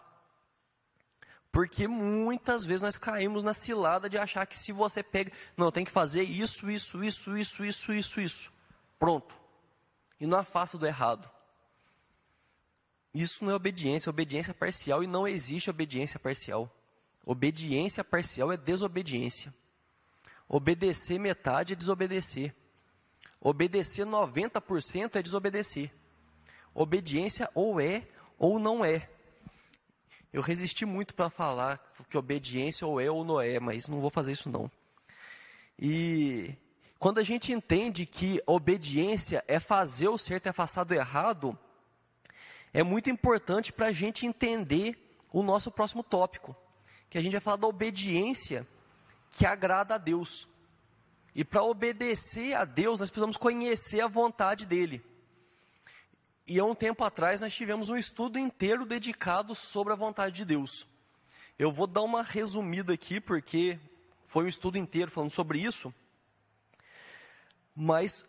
[1.49, 5.85] Porque muitas vezes nós caímos na cilada de achar que se você pega, não, tem
[5.85, 8.51] que fazer isso, isso, isso, isso, isso, isso, isso.
[8.99, 9.33] Pronto.
[10.19, 11.29] E não afasta do errado.
[13.13, 16.69] Isso não é obediência, obediência parcial e não existe obediência parcial.
[17.25, 19.53] Obediência parcial é desobediência.
[20.53, 22.53] Obedecer metade é desobedecer.
[23.39, 25.89] Obedecer 90% é desobedecer.
[26.73, 28.05] Obediência ou é
[28.37, 29.09] ou não é.
[30.33, 31.77] Eu resisti muito para falar
[32.09, 34.69] que obediência ou é ou não é, mas não vou fazer isso não.
[35.79, 36.53] E
[36.99, 41.57] quando a gente entende que obediência é fazer o certo e afastar do errado,
[42.73, 46.53] é muito importante para a gente entender o nosso próximo tópico,
[47.09, 48.67] que a gente vai falar da obediência
[49.31, 50.47] que agrada a Deus.
[51.33, 55.03] E para obedecer a Deus, nós precisamos conhecer a vontade dele.
[56.45, 60.45] E há um tempo atrás nós tivemos um estudo inteiro dedicado sobre a vontade de
[60.45, 60.85] Deus.
[61.57, 63.79] Eu vou dar uma resumida aqui, porque
[64.25, 65.93] foi um estudo inteiro falando sobre isso.
[67.75, 68.25] Mas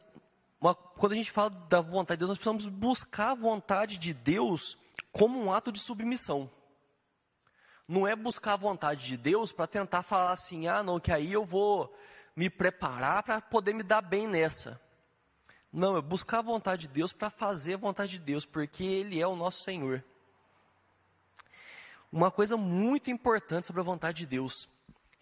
[0.61, 4.15] uma, quando a gente fala da vontade de Deus, nós precisamos buscar a vontade de
[4.15, 4.79] Deus
[5.11, 6.49] como um ato de submissão.
[7.87, 11.33] Não é buscar a vontade de Deus para tentar falar assim, ah, não, que aí
[11.33, 11.95] eu vou
[12.35, 14.81] me preparar para poder me dar bem nessa.
[15.73, 19.21] Não, é buscar a vontade de Deus para fazer a vontade de Deus, porque Ele
[19.21, 20.05] é o nosso Senhor.
[22.11, 24.68] Uma coisa muito importante sobre a vontade de Deus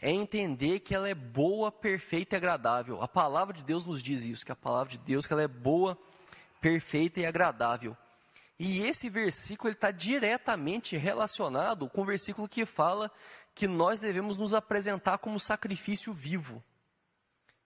[0.00, 3.00] é entender que ela é boa, perfeita e agradável.
[3.02, 5.48] A palavra de Deus nos diz isso, que a palavra de Deus que ela é
[5.48, 5.96] boa,
[6.60, 7.96] perfeita e agradável.
[8.62, 13.10] E esse versículo está diretamente relacionado com o versículo que fala
[13.54, 16.62] que nós devemos nos apresentar como sacrifício vivo.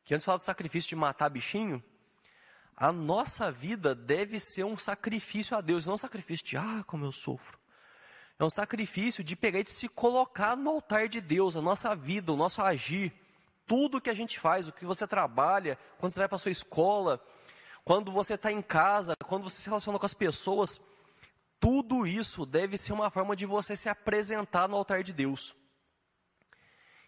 [0.04, 1.82] Que antes falava de sacrifício de matar bichinho,
[2.76, 7.04] a nossa vida deve ser um sacrifício a Deus, não um sacrifício de, ah, como
[7.04, 7.58] eu sofro.
[8.38, 11.96] É um sacrifício de pegar e de se colocar no altar de Deus, a nossa
[11.96, 13.12] vida, o nosso agir,
[13.66, 16.52] tudo que a gente faz, o que você trabalha, quando você vai para a sua
[16.52, 17.20] escola,
[17.84, 20.80] quando você está em casa, quando você se relaciona com as pessoas,
[21.60, 25.54] tudo isso deve ser uma forma de você se apresentar no altar de Deus.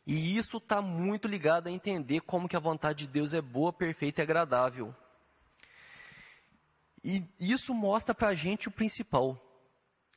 [0.06, 3.72] E isso está muito ligado a entender como que a vontade de Deus é boa,
[3.72, 4.94] perfeita e agradável.
[7.02, 9.36] E isso mostra para a gente o principal.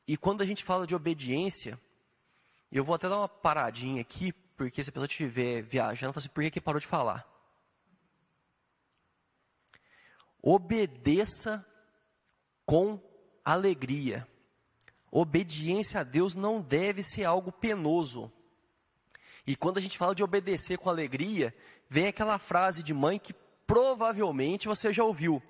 [0.08, 1.80] E quando a gente fala de obediência,
[2.72, 6.34] eu vou até dar uma paradinha aqui, porque se a pessoa estiver viajando, fala assim,
[6.34, 7.28] por que, que parou de falar?
[10.42, 11.66] Obedeça
[12.66, 13.00] com
[13.44, 14.28] alegria.
[15.12, 18.32] Obediência a Deus não deve ser algo penoso.
[19.46, 21.54] E quando a gente fala de obedecer com alegria,
[21.90, 23.34] vem aquela frase de mãe que
[23.66, 25.42] provavelmente você já ouviu.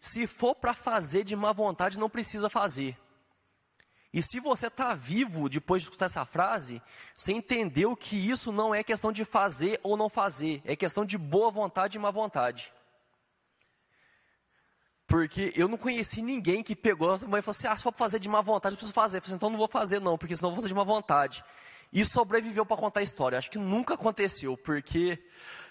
[0.00, 2.98] Se for para fazer de má vontade, não precisa fazer.
[4.12, 6.80] E se você está vivo depois de escutar essa frase,
[7.14, 11.18] você entendeu que isso não é questão de fazer ou não fazer, é questão de
[11.18, 12.72] boa vontade e má vontade.
[15.06, 17.94] Porque eu não conheci ninguém que pegou a mãe e falou assim: ah, se for
[17.94, 19.18] fazer de má vontade, eu preciso fazer.
[19.18, 20.82] Eu falei, assim, então não vou fazer, não, porque senão eu vou fazer de má
[20.82, 21.44] vontade.
[21.92, 23.38] E sobreviveu para contar a história.
[23.38, 25.22] Acho que nunca aconteceu, porque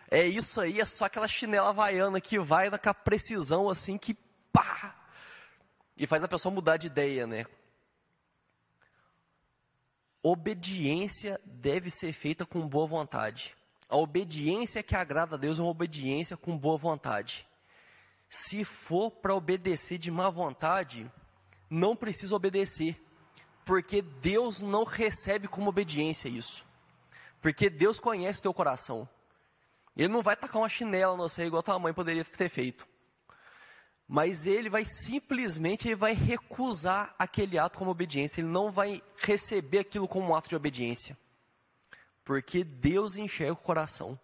[0.10, 4.13] é isso aí, é só aquela chinela havaiana que vai com a precisão assim que
[4.54, 4.95] pá!
[5.98, 7.45] E faz a pessoa mudar de ideia, né?
[10.24, 13.56] Obediência deve ser feita com boa vontade.
[13.89, 17.48] A obediência que agrada a Deus é uma obediência com boa vontade.
[18.30, 21.12] Se for para obedecer de má vontade,
[21.70, 23.02] não precisa obedecer,
[23.66, 26.66] porque Deus não recebe como obediência isso.
[27.42, 29.08] Porque Deus conhece o teu coração.
[29.96, 32.88] Ele não vai tacar uma chinela no você igual a tua mãe poderia ter feito.
[34.08, 39.80] Mas ele vai simplesmente ele vai recusar aquele ato como obediência, ele não vai receber
[39.80, 41.18] aquilo como um ato de obediência.
[42.24, 44.20] Porque Deus enxerga o coração.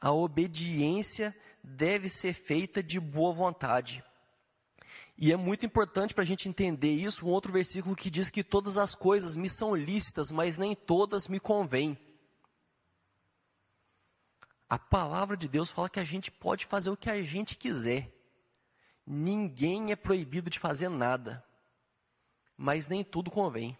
[0.00, 4.04] A obediência deve ser feita de boa vontade.
[5.16, 8.42] E é muito importante para a gente entender isso, um outro versículo que diz que
[8.42, 11.96] todas as coisas me são lícitas, mas nem todas me convêm.
[14.68, 18.10] A palavra de Deus fala que a gente pode fazer o que a gente quiser.
[19.06, 21.44] Ninguém é proibido de fazer nada.
[22.56, 23.76] Mas nem tudo convém.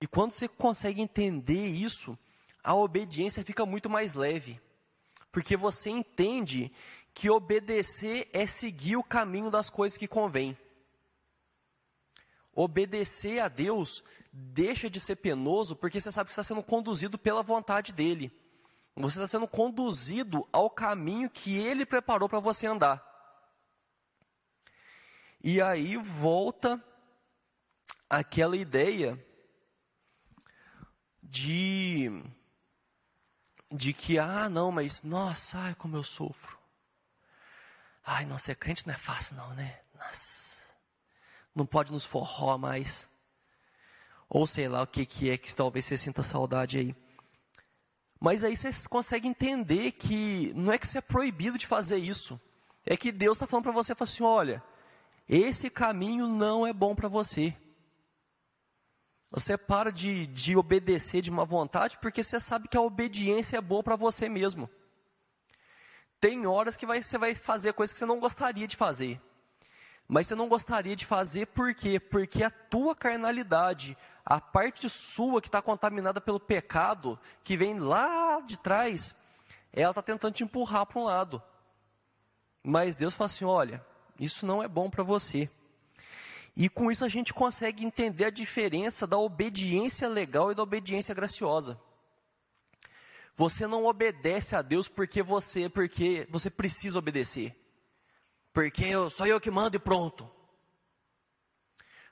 [0.00, 2.18] E quando você consegue entender isso,
[2.62, 4.60] a obediência fica muito mais leve
[5.34, 6.72] porque você entende
[7.12, 10.56] que obedecer é seguir o caminho das coisas que convém.
[12.54, 17.42] Obedecer a Deus deixa de ser penoso porque você sabe que está sendo conduzido pela
[17.42, 18.32] vontade dEle.
[18.94, 23.02] Você está sendo conduzido ao caminho que Ele preparou para você andar.
[25.42, 26.82] E aí volta
[28.08, 29.20] aquela ideia
[31.20, 32.22] de
[33.74, 36.56] de que, ah, não, mas, nossa, ai, como eu sofro.
[38.06, 39.80] Ai, não, ser crente não é fácil, não, né?
[39.98, 40.70] Nossa.
[41.54, 43.08] Não pode nos forró mais.
[44.28, 46.94] Ou sei lá o que, que é que talvez você sinta saudade aí.
[48.20, 52.40] Mas aí você consegue entender que não é que você é proibido de fazer isso.
[52.86, 54.62] É que Deus está falando para você, fala assim, olha,
[55.28, 57.56] esse caminho não é bom para você.
[59.34, 63.60] Você para de, de obedecer de uma vontade porque você sabe que a obediência é
[63.60, 64.70] boa para você mesmo.
[66.20, 69.20] Tem horas que vai, você vai fazer coisas que você não gostaria de fazer.
[70.06, 71.98] Mas você não gostaria de fazer por quê?
[71.98, 78.40] Porque a tua carnalidade, a parte sua que está contaminada pelo pecado, que vem lá
[78.40, 79.16] de trás,
[79.72, 81.42] ela está tentando te empurrar para um lado.
[82.62, 83.84] Mas Deus fala assim: olha,
[84.16, 85.50] isso não é bom para você.
[86.56, 91.14] E com isso a gente consegue entender a diferença da obediência legal e da obediência
[91.14, 91.80] graciosa.
[93.34, 97.56] Você não obedece a Deus porque você, porque você precisa obedecer.
[98.52, 100.30] Porque eu, sou eu que mando e pronto.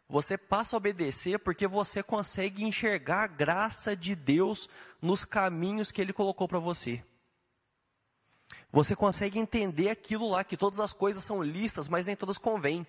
[0.09, 4.68] Você passa a obedecer porque você consegue enxergar a graça de Deus
[5.00, 7.02] nos caminhos que Ele colocou para você.
[8.72, 12.85] Você consegue entender aquilo lá, que todas as coisas são listas, mas nem todas convêm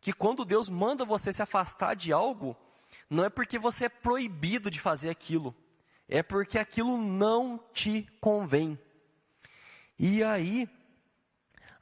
[0.00, 2.56] que quando Deus manda você se afastar de algo,
[3.10, 5.54] não é porque você é proibido de fazer aquilo,
[6.08, 8.78] é porque aquilo não te convém.
[9.98, 10.68] E aí,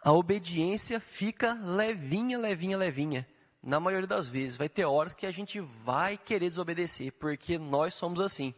[0.02, 3.28] a obediência fica levinha, levinha, levinha.
[3.62, 7.94] Na maioria das vezes, vai ter horas que a gente vai querer desobedecer, porque nós
[7.94, 8.54] somos assim.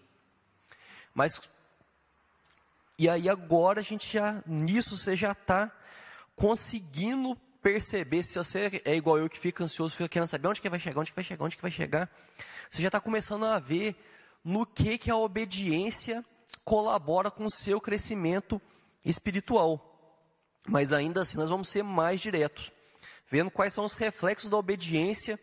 [1.14, 1.40] Mas,
[2.98, 5.72] e aí agora a gente já, nisso você já está
[6.36, 10.68] conseguindo perceber, se você é igual eu que fica ansioso, fica querendo saber onde que
[10.68, 12.10] vai chegar, onde que vai chegar, onde que vai chegar,
[12.70, 13.96] você já está começando a ver
[14.44, 16.24] no que, que a obediência
[16.64, 18.60] colabora com o seu crescimento
[19.04, 19.84] espiritual.
[20.66, 22.70] mas ainda assim nós vamos ser mais diretos,
[23.30, 25.38] vendo quais são os reflexos da obediência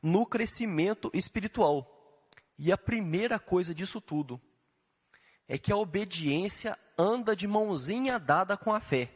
[0.00, 1.88] no crescimento espiritual.
[2.58, 4.40] E a primeira coisa disso tudo
[5.48, 9.10] é que a obediência anda de mãozinha dada com a fé.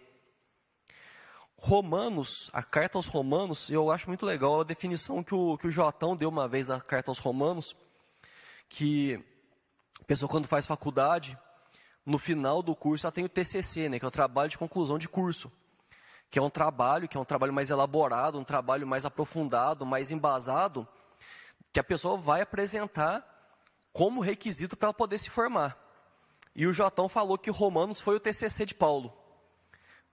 [1.58, 5.70] Romanos, a carta aos Romanos, eu acho muito legal a definição que o, que o
[5.70, 7.74] Jotão deu uma vez da carta aos Romanos,
[8.68, 9.24] que
[10.00, 11.36] a pessoa quando faz faculdade,
[12.04, 14.98] no final do curso ela tem o TCC, né, que é o trabalho de conclusão
[14.98, 15.50] de curso,
[16.30, 20.10] que é um trabalho, que é um trabalho mais elaborado, um trabalho mais aprofundado, mais
[20.10, 20.86] embasado,
[21.72, 23.24] que a pessoa vai apresentar
[23.92, 25.76] como requisito para ela poder se formar.
[26.54, 29.12] E o Jotão falou que Romanos foi o TCC de Paulo.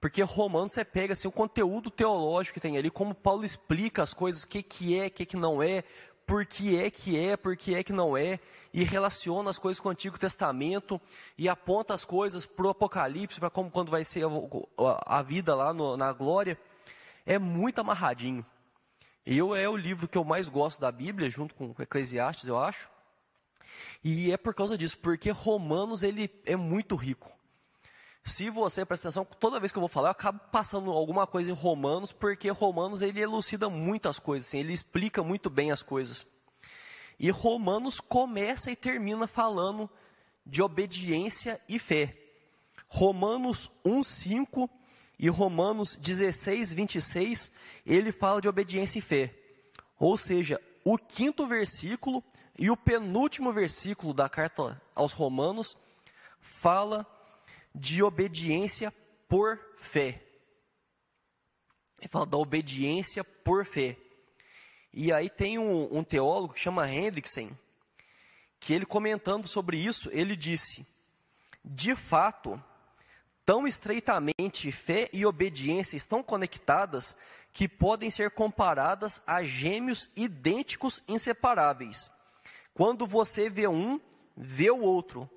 [0.03, 4.13] Porque Romanos você pega assim, o conteúdo teológico que tem ali, como Paulo explica as
[4.13, 5.81] coisas, o que, que é, o que, que não é,
[6.27, 8.37] por que é que é, por que é que não é,
[8.73, 10.99] e relaciona as coisas com o Antigo Testamento,
[11.37, 14.25] e aponta as coisas para o Apocalipse, para como quando vai ser
[14.77, 16.59] a, a vida lá no, na glória.
[17.25, 18.45] É muito amarradinho.
[19.25, 22.89] Eu é o livro que eu mais gosto da Bíblia, junto com Eclesiastes, eu acho.
[24.03, 27.31] E é por causa disso, porque Romanos ele é muito rico.
[28.25, 31.51] Se você presta atenção, toda vez que eu vou falar, eu acabo passando alguma coisa
[31.51, 36.25] em Romanos, porque Romanos ele elucida muitas coisas, assim, ele explica muito bem as coisas.
[37.19, 39.89] E Romanos começa e termina falando
[40.45, 42.17] de obediência e fé.
[42.87, 44.69] Romanos 1:5
[45.19, 47.51] e Romanos 16, 26,
[47.85, 49.33] ele fala de obediência e fé.
[49.99, 52.23] Ou seja, o quinto versículo
[52.57, 55.75] e o penúltimo versículo da carta aos Romanos
[56.39, 57.05] fala
[57.73, 58.93] de obediência
[59.27, 60.21] por fé.
[61.99, 63.97] Ele fala da obediência por fé.
[64.93, 67.49] E aí tem um, um teólogo que chama Hendrickson,
[68.59, 70.85] que ele comentando sobre isso, ele disse:
[71.63, 72.61] de fato,
[73.45, 77.15] tão estreitamente fé e obediência estão conectadas
[77.51, 82.09] que podem ser comparadas a gêmeos idênticos inseparáveis.
[82.73, 83.99] Quando você vê um,
[84.35, 85.29] vê o outro.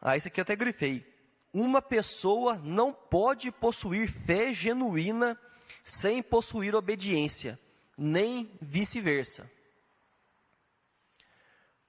[0.00, 1.11] Ah, isso aqui eu até grifei.
[1.52, 5.38] Uma pessoa não pode possuir fé genuína
[5.84, 7.58] sem possuir obediência,
[7.96, 9.50] nem vice-versa.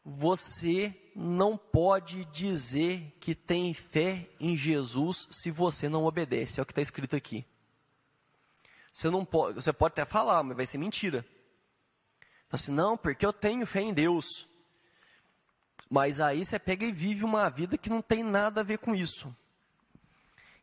[0.04, 6.66] Você não pode dizer que tem fé em Jesus se você não obedece, é o
[6.66, 7.46] que está escrito aqui.
[8.92, 11.26] Você não pode, você pode até falar, mas vai ser mentira
[12.56, 14.48] assim, não, porque eu tenho fé em Deus.
[15.90, 18.94] Mas aí você pega e vive uma vida que não tem nada a ver com
[18.94, 19.36] isso.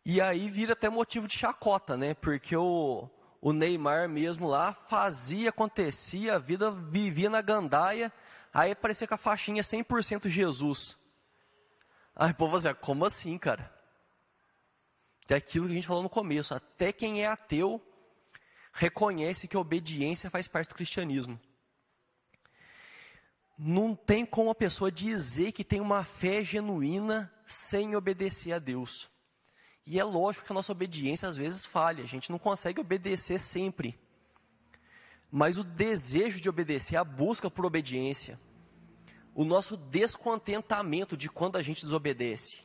[0.05, 2.15] E aí vira até motivo de chacota, né?
[2.15, 3.09] Porque o,
[3.41, 8.13] o Neymar mesmo lá fazia, acontecia, a vida vivia na gandaia,
[8.53, 10.97] aí parecia que a faixinha é 100% Jesus.
[12.17, 13.73] Aí o povo assim, como assim, cara?
[15.29, 17.81] É aquilo que a gente falou no começo, até quem é ateu
[18.73, 21.39] reconhece que a obediência faz parte do cristianismo
[23.63, 29.11] não tem como a pessoa dizer que tem uma fé genuína sem obedecer a Deus.
[29.87, 33.38] E é lógico que a nossa obediência às vezes falha, a gente não consegue obedecer
[33.38, 33.99] sempre.
[35.31, 38.38] Mas o desejo de obedecer, a busca por obediência,
[39.35, 42.62] o nosso descontentamento de quando a gente desobedece,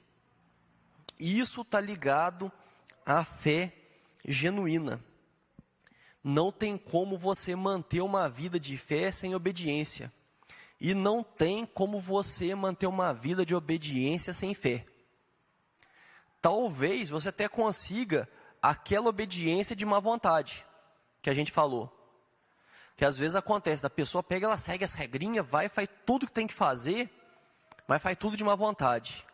[1.20, 2.52] isso está ligado
[3.06, 3.74] à fé
[4.28, 5.04] genuína.
[6.24, 10.12] Não tem como você manter uma vida de fé sem obediência.
[10.82, 14.86] E não tem como você manter uma vida de obediência sem fé.
[16.46, 18.30] Talvez você até consiga
[18.62, 20.64] aquela obediência de má vontade
[21.20, 21.92] que a gente falou.
[22.96, 26.32] Que às vezes acontece, da pessoa pega, ela segue as regrinhas, vai, faz tudo que
[26.32, 27.10] tem que fazer,
[27.88, 29.26] mas faz tudo de má vontade.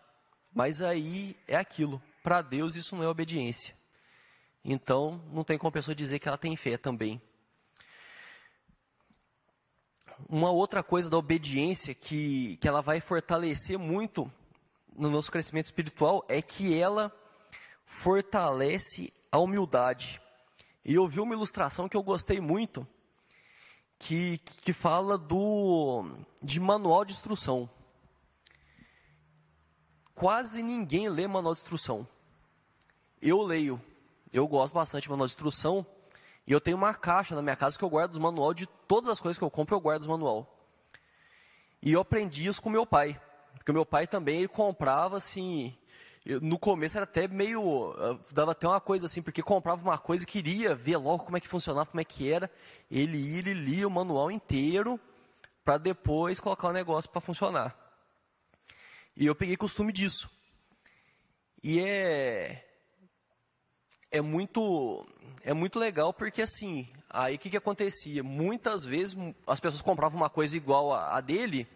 [0.54, 3.76] Mas aí é aquilo, para Deus isso não é obediência.
[4.64, 7.22] Então, não tem como a pessoa dizer que ela tem fé também
[10.30, 14.32] uma outra coisa da obediência que, que ela vai fortalecer muito
[14.96, 17.12] no nosso crescimento espiritual é que ela
[17.86, 20.22] fortalece a humildade.
[20.84, 22.88] E eu vi uma ilustração que eu gostei muito,
[24.00, 26.06] que, que fala do
[26.42, 27.70] de manual de instrução.
[30.16, 32.08] Quase ninguém lê manual de instrução.
[33.22, 33.82] Eu leio.
[34.34, 35.86] Eu gosto bastante de manual de instrução
[36.46, 39.10] e eu tenho uma caixa na minha casa que eu guardo os manual de todas
[39.10, 40.58] as coisas que eu compro, eu guardo os manual.
[41.82, 43.20] E eu aprendi isso com meu pai.
[43.62, 45.78] Porque meu pai também ele comprava assim.
[46.26, 47.94] Eu, no começo era até meio.
[48.32, 51.40] dava até uma coisa assim, porque comprava uma coisa e queria ver logo como é
[51.40, 52.50] que funcionava, como é que era.
[52.90, 55.00] Ele ia, ele lia o manual inteiro
[55.64, 57.78] para depois colocar o negócio para funcionar.
[59.16, 60.28] E eu peguei costume disso.
[61.64, 62.66] E é
[64.10, 65.06] é muito
[65.44, 68.24] é muito legal porque assim, aí o que, que acontecia?
[68.24, 71.68] Muitas vezes as pessoas compravam uma coisa igual a, a dele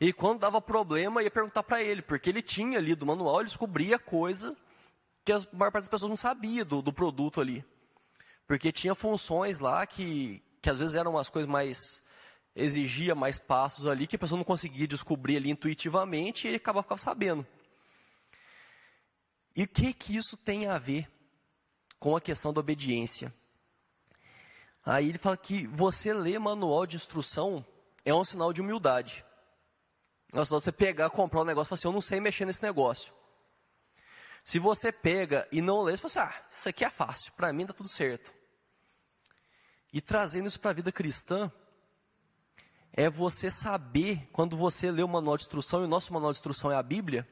[0.00, 3.48] e quando dava problema ia perguntar para ele, porque ele tinha ali do manual, ele
[3.48, 4.56] descobria coisa
[5.24, 7.64] que a maior parte das pessoas não sabia do, do produto ali.
[8.46, 12.02] Porque tinha funções lá que, que às vezes eram umas coisas mais
[12.54, 16.82] exigia mais passos ali que a pessoa não conseguia descobrir ali intuitivamente e ele acabava
[16.82, 17.46] ficava sabendo.
[19.54, 21.08] E o que que isso tem a ver
[21.98, 23.32] com a questão da obediência?
[24.84, 27.64] Aí ele fala que você ler manual de instrução
[28.04, 29.24] é um sinal de humildade.
[30.32, 32.62] É de você pegar, comprar um negócio e falar assim, eu não sei mexer nesse
[32.62, 33.12] negócio.
[34.44, 37.52] Se você pega e não lê, você fala assim, ah, isso aqui é fácil, para
[37.52, 38.32] mim dá tudo certo.
[39.92, 41.50] E trazendo isso para a vida cristã,
[42.92, 46.38] é você saber, quando você lê o manual de instrução, e o nosso manual de
[46.38, 47.26] instrução é a Bíblia,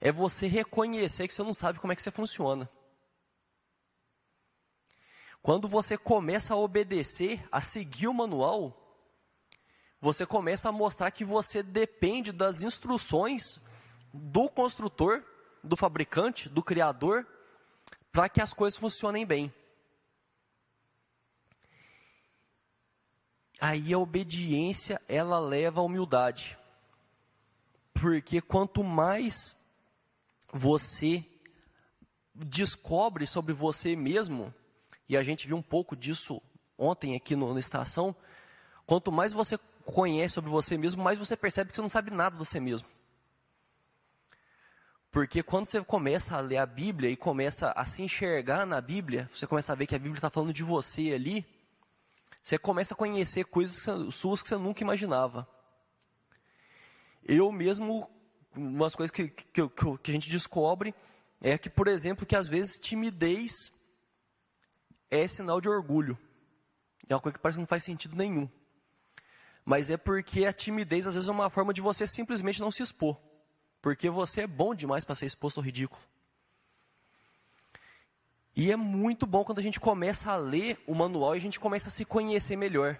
[0.00, 2.68] é você reconhecer que você não sabe como é que você funciona.
[5.40, 8.81] Quando você começa a obedecer, a seguir o manual,
[10.02, 13.60] você começa a mostrar que você depende das instruções
[14.12, 15.22] do construtor,
[15.62, 17.24] do fabricante, do criador,
[18.10, 19.54] para que as coisas funcionem bem.
[23.60, 26.58] Aí a obediência, ela leva à humildade.
[27.94, 29.54] Porque quanto mais
[30.52, 31.24] você
[32.34, 34.52] descobre sobre você mesmo,
[35.08, 36.42] e a gente viu um pouco disso
[36.76, 38.16] ontem aqui no, na estação,
[38.84, 39.56] quanto mais você
[39.92, 42.88] conhece sobre você mesmo, mais você percebe que você não sabe nada de você mesmo.
[45.10, 49.28] Porque quando você começa a ler a Bíblia e começa a se enxergar na Bíblia,
[49.32, 51.46] você começa a ver que a Bíblia está falando de você ali,
[52.42, 55.46] você começa a conhecer coisas suas que você nunca imaginava.
[57.22, 58.10] Eu mesmo,
[58.56, 60.94] umas coisas que, que, que a gente descobre
[61.42, 63.70] é que, por exemplo, que às vezes timidez
[65.10, 66.18] é sinal de orgulho.
[67.06, 68.48] É uma coisa que parece que não faz sentido nenhum.
[69.64, 72.82] Mas é porque a timidez às vezes é uma forma de você simplesmente não se
[72.82, 73.16] expor.
[73.80, 76.02] Porque você é bom demais para ser exposto ao ridículo.
[78.54, 81.58] E é muito bom quando a gente começa a ler o manual e a gente
[81.58, 82.98] começa a se conhecer melhor.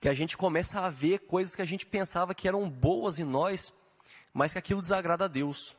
[0.00, 3.24] Que a gente começa a ver coisas que a gente pensava que eram boas em
[3.24, 3.72] nós,
[4.34, 5.74] mas que aquilo desagrada a Deus.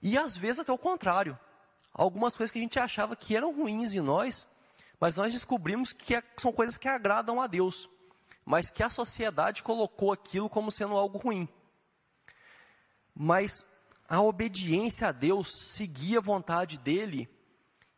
[0.00, 1.38] E às vezes até o contrário.
[1.92, 4.46] Algumas coisas que a gente achava que eram ruins em nós,
[4.98, 7.88] mas nós descobrimos que é, são coisas que agradam a Deus,
[8.44, 11.48] mas que a sociedade colocou aquilo como sendo algo ruim.
[13.14, 13.64] Mas
[14.08, 17.28] a obediência a Deus, seguir a vontade dele,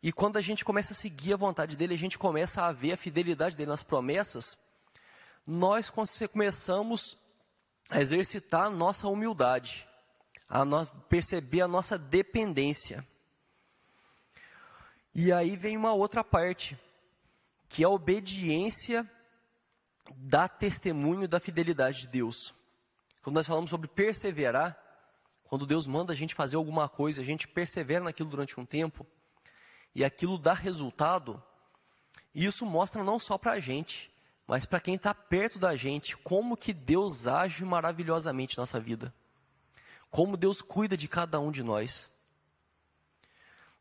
[0.01, 2.93] e quando a gente começa a seguir a vontade dele, a gente começa a ver
[2.93, 4.57] a fidelidade dele nas promessas,
[5.45, 5.89] nós
[6.31, 7.17] começamos
[7.89, 9.87] a exercitar a nossa humildade,
[10.47, 13.05] a no, perceber a nossa dependência.
[15.13, 16.77] E aí vem uma outra parte,
[17.67, 19.09] que é a obediência
[20.15, 22.53] dá testemunho da fidelidade de Deus.
[23.21, 24.77] Quando nós falamos sobre perseverar,
[25.43, 29.05] quando Deus manda a gente fazer alguma coisa, a gente persevera naquilo durante um tempo,
[29.93, 31.41] e aquilo dá resultado,
[32.33, 34.11] e isso mostra não só para a gente,
[34.47, 39.13] mas para quem está perto da gente, como que Deus age maravilhosamente na nossa vida.
[40.11, 42.09] Como Deus cuida de cada um de nós.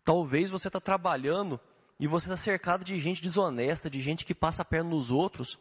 [0.02, 1.60] Talvez você está trabalhando
[1.98, 5.58] e você está cercado de gente desonesta, de gente que passa a perna nos outros,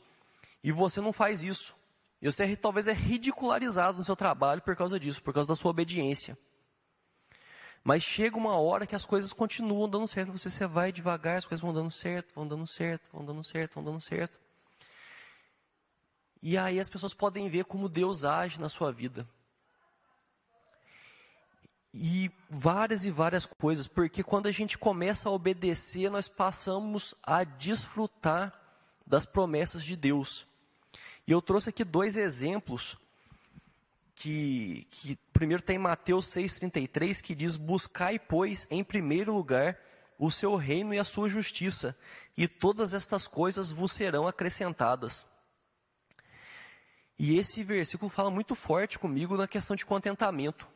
[0.64, 1.76] e você não faz isso.
[2.22, 5.72] E você talvez é ridicularizado no seu trabalho por causa disso, por causa da sua
[5.72, 6.38] obediência.
[7.84, 10.32] Mas chega uma hora que as coisas continuam dando certo.
[10.32, 13.74] Você, você vai devagar, as coisas vão dando certo, vão dando certo, vão dando certo,
[13.76, 14.39] vão dando certo.
[16.41, 19.28] E aí as pessoas podem ver como Deus age na sua vida.
[21.93, 27.43] E várias e várias coisas, porque quando a gente começa a obedecer, nós passamos a
[27.43, 28.53] desfrutar
[29.05, 30.47] das promessas de Deus.
[31.28, 32.97] E eu trouxe aqui dois exemplos
[34.15, 39.78] que, que primeiro tem Mateus 6,33, que diz: Buscai, pois, em primeiro lugar
[40.19, 41.97] o seu reino e a sua justiça,
[42.38, 45.26] e todas estas coisas vos serão acrescentadas.
[47.17, 50.67] E esse versículo fala muito forte comigo na questão de contentamento.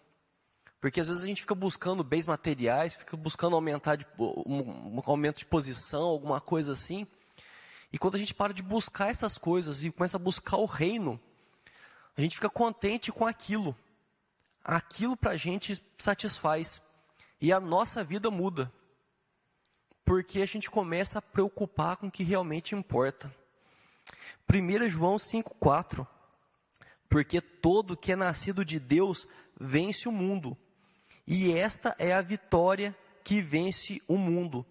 [0.79, 5.01] Porque às vezes a gente fica buscando bens materiais, fica buscando aumentar de, um, um
[5.05, 7.07] aumento de posição, alguma coisa assim.
[7.97, 11.19] E quando a gente para de buscar essas coisas e começa a buscar o reino,
[12.15, 13.75] a gente fica contente com aquilo.
[14.63, 16.79] Aquilo para a gente satisfaz.
[17.41, 18.71] E a nossa vida muda.
[20.05, 23.35] Porque a gente começa a preocupar com o que realmente importa.
[24.47, 26.05] 1 João 5,4
[27.09, 29.27] Porque todo que é nascido de Deus
[29.59, 30.55] vence o mundo.
[31.25, 34.63] E esta é a vitória que vence o mundo?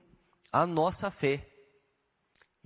[0.52, 1.55] A nossa fé.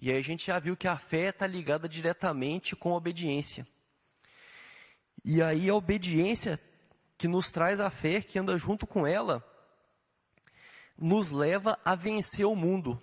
[0.02, 3.66] E aí a gente já viu que a fé está ligada diretamente com a obediência.
[5.22, 6.58] E aí a obediência
[7.18, 9.44] que nos traz a fé, que anda junto com ela,
[10.96, 12.98] nos leva a vencer o mundo.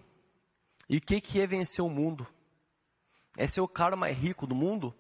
[0.89, 2.25] E o que, que é vencer o mundo?
[3.37, 4.91] É ser o cara mais rico do mundo?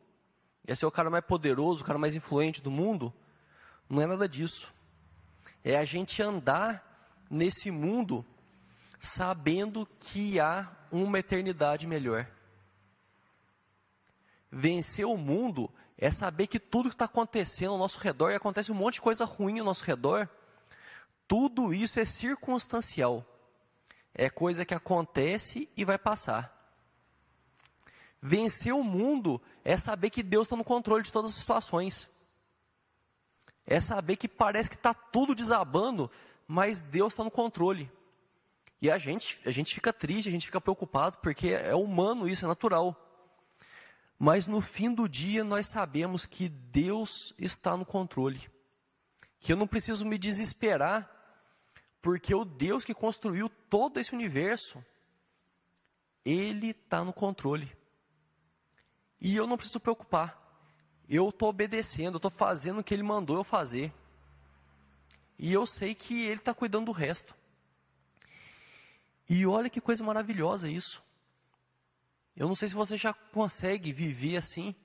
[0.67, 3.11] É ser o cara mais poderoso, o cara mais influente do mundo?
[3.89, 4.71] Não é nada disso.
[5.63, 8.23] É a gente andar nesse mundo
[8.99, 12.27] sabendo que há uma eternidade melhor.
[14.51, 18.71] Vencer o mundo é saber que tudo que está acontecendo ao nosso redor, e acontece
[18.71, 20.29] um monte de coisa ruim ao nosso redor,
[21.27, 23.25] tudo isso é circunstancial.
[24.13, 26.53] É coisa que acontece e vai passar.
[28.21, 32.07] Vencer o mundo é saber que Deus está no controle de todas as situações.
[33.65, 36.09] É saber que parece que está tudo desabando,
[36.47, 37.91] mas Deus está no controle.
[38.81, 42.45] E a gente, a gente fica triste, a gente fica preocupado, porque é humano isso,
[42.45, 42.95] é natural.
[44.19, 48.49] Mas no fim do dia nós sabemos que Deus está no controle.
[49.39, 51.09] Que eu não preciso me desesperar,
[52.01, 54.83] porque o Deus que construiu todo esse universo,
[56.23, 57.75] Ele está no controle.
[59.19, 60.43] E eu não preciso preocupar.
[61.09, 63.93] Eu estou obedecendo, eu estou fazendo o que Ele mandou eu fazer.
[65.39, 67.35] E eu sei que Ele está cuidando do resto.
[69.29, 71.03] E olha que coisa maravilhosa isso.
[72.35, 74.75] Eu não sei se você já consegue viver assim.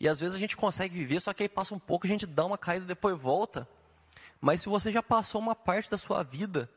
[0.00, 2.26] E às vezes a gente consegue viver, só que aí passa um pouco, a gente
[2.26, 3.66] dá uma caída, depois volta.
[4.40, 6.70] Mas se você já passou uma parte da sua vida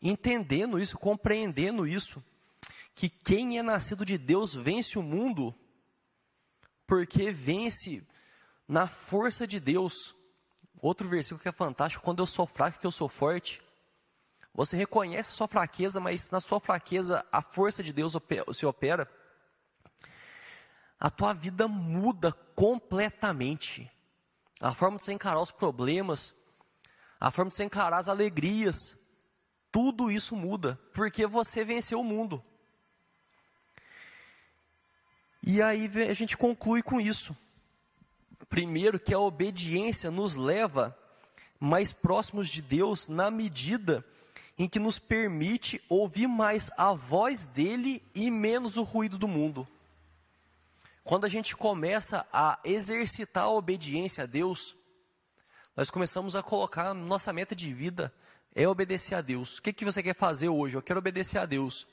[0.00, 2.22] entendendo isso, compreendendo isso,
[2.94, 5.54] que quem é nascido de Deus vence o mundo,
[6.86, 8.02] porque vence
[8.66, 10.14] na força de Deus.
[10.80, 13.62] Outro versículo que é fantástico: quando eu sou fraco, que eu sou forte.
[14.54, 18.16] Você reconhece a sua fraqueza, mas na sua fraqueza a força de Deus
[18.52, 19.08] se opera.
[20.98, 23.90] A tua vida muda completamente.
[24.60, 26.34] A forma de você encarar os problemas,
[27.20, 28.98] a forma de você encarar as alegrias,
[29.70, 32.44] tudo isso muda, porque você venceu o mundo.
[35.42, 37.36] E aí a gente conclui com isso.
[38.48, 40.96] Primeiro, que a obediência nos leva
[41.60, 44.04] mais próximos de Deus na medida
[44.58, 49.66] em que nos permite ouvir mais a voz dele e menos o ruído do mundo.
[51.04, 54.74] Quando a gente começa a exercitar a obediência a Deus,
[55.76, 58.12] nós começamos a colocar nossa meta de vida
[58.54, 59.58] é obedecer a Deus.
[59.58, 60.76] O que, que você quer fazer hoje?
[60.76, 61.86] Eu quero obedecer a Deus.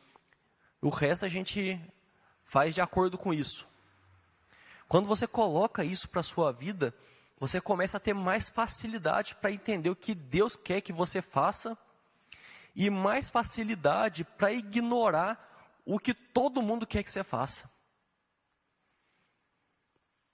[0.81, 1.79] O resto a gente
[2.43, 3.67] faz de acordo com isso.
[4.87, 6.93] Quando você coloca isso para a sua vida,
[7.39, 11.77] você começa a ter mais facilidade para entender o que Deus quer que você faça
[12.75, 17.73] e mais facilidade para ignorar o que todo mundo quer que você faça.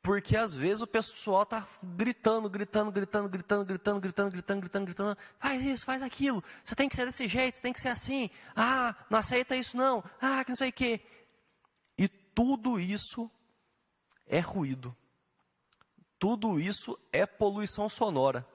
[0.02, 5.18] Porque às vezes o pessoal está gritando, gritando, gritando, gritando, gritando, gritando, gritando, gritando, gritando.
[5.38, 6.44] Faz isso, faz aquilo.
[6.64, 8.30] Você tem que ser desse jeito, você tem que ser assim.
[8.56, 10.04] Ah, não aceita isso não.
[10.20, 11.02] Ah, que não sei o quê.
[12.00, 13.30] E tudo isso
[14.26, 14.96] é ruído.
[16.18, 18.48] Tudo isso é poluição sonora.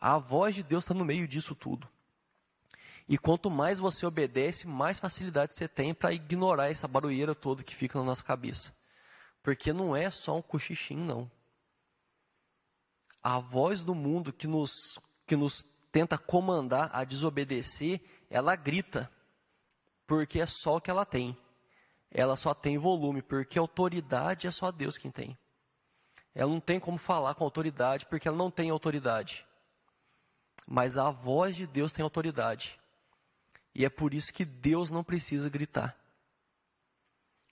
[0.00, 1.86] A voz de Deus está no meio disso tudo.
[3.08, 7.74] E quanto mais você obedece, mais facilidade você tem para ignorar essa barulheira toda que
[7.74, 8.74] fica na nossa cabeça.
[9.42, 11.30] Porque não é só um cochichinho, não.
[13.22, 18.00] A voz do mundo que nos, que nos tenta comandar a desobedecer,
[18.30, 19.10] ela grita.
[20.06, 21.36] Porque é só o que ela tem.
[22.10, 25.36] Ela só tem volume, porque autoridade é só Deus quem tem.
[26.34, 29.46] Ela não tem como falar com autoridade, porque ela não tem autoridade.
[30.66, 32.78] Mas a voz de Deus tem autoridade.
[33.74, 35.96] E é por isso que Deus não precisa gritar.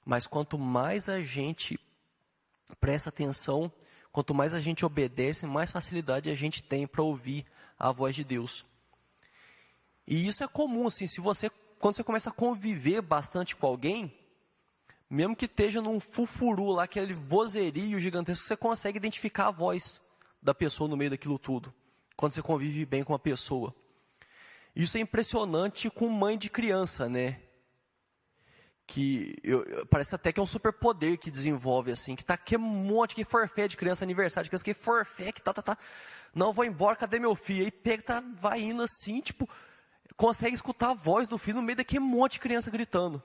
[0.05, 1.79] Mas quanto mais a gente
[2.81, 3.73] presta atenção,
[4.11, 7.47] quanto mais a gente obedece, mais facilidade a gente tem para ouvir
[7.79, 8.65] a voz de Deus.
[10.07, 14.13] E isso é comum, assim, se você, quando você começa a conviver bastante com alguém,
[15.09, 20.01] mesmo que esteja num fufuru lá, aquele vozerio gigantesco, você consegue identificar a voz
[20.41, 21.73] da pessoa no meio daquilo tudo,
[22.17, 23.75] quando você convive bem com a pessoa.
[24.75, 27.41] Isso é impressionante com mãe de criança, né?
[28.87, 32.61] Que eu, parece até que é um superpoder que desenvolve, assim, que tá que um
[32.61, 35.79] monte que forfé de criança, aniversário de criança, que forfé, que tá, tá, tá.
[36.35, 37.65] Não, vou embora, cadê meu filho?
[37.65, 39.49] Aí pega, tá, vai indo assim, tipo,
[40.17, 43.23] consegue escutar a voz do filho no meio daquele monte de criança gritando.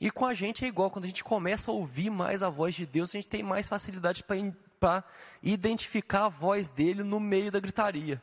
[0.00, 2.74] E com a gente é igual, quando a gente começa a ouvir mais a voz
[2.74, 4.24] de Deus, a gente tem mais facilidade
[4.78, 5.04] para
[5.42, 8.22] identificar a voz dele no meio da gritaria.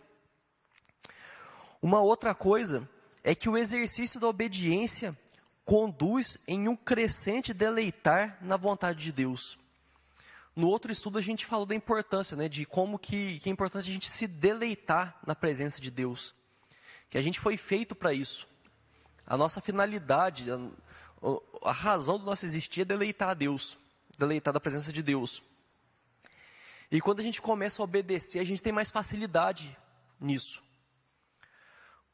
[1.85, 2.89] Uma outra coisa
[3.23, 5.15] é que o exercício da obediência
[5.63, 9.59] conduz em um crescente deleitar na vontade de Deus.
[10.55, 13.87] No outro estudo a gente falou da importância, né, de como que, que é importante
[13.87, 16.33] a gente se deleitar na presença de Deus.
[17.07, 18.47] Que a gente foi feito para isso.
[19.27, 20.57] A nossa finalidade, a,
[21.69, 23.77] a razão do nosso existir é deleitar a Deus,
[24.17, 25.43] deleitar da presença de Deus.
[26.91, 29.77] E quando a gente começa a obedecer, a gente tem mais facilidade
[30.19, 30.64] nisso.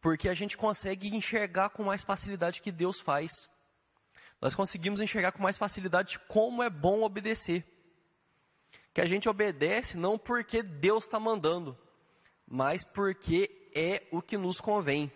[0.02, 3.32] Porque a gente consegue enxergar com mais facilidade que Deus faz.
[4.42, 7.64] Nós conseguimos enxergar com mais facilidade como é bom obedecer.
[8.94, 11.78] Que a gente obedece não porque Deus está mandando,
[12.48, 15.12] mas porque é o que nos convém.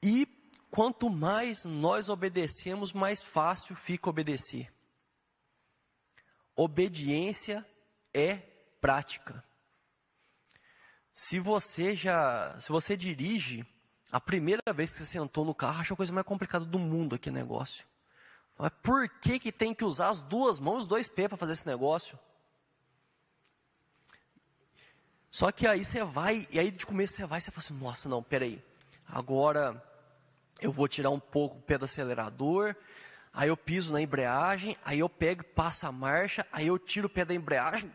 [0.00, 0.26] E
[0.70, 4.72] quanto mais nós obedecemos, mais fácil fica obedecer.
[6.54, 7.66] Obediência
[8.14, 8.36] é
[8.80, 9.44] prática.
[11.14, 13.66] Se você já, se você dirige,
[14.10, 17.14] a primeira vez que você sentou no carro, achou a coisa mais complicada do mundo
[17.14, 17.84] aqui negócio.
[18.58, 21.52] Mas por que que tem que usar as duas mãos, os dois pés para fazer
[21.52, 22.18] esse negócio?
[25.30, 28.08] Só que aí você vai, e aí de começo você vai você fala assim, nossa,
[28.08, 28.62] não, peraí.
[29.06, 29.82] Agora
[30.60, 32.76] eu vou tirar um pouco o pé do acelerador,
[33.32, 37.10] aí eu piso na embreagem, aí eu pego passo a marcha, aí eu tiro o
[37.10, 37.90] pé da embreagem.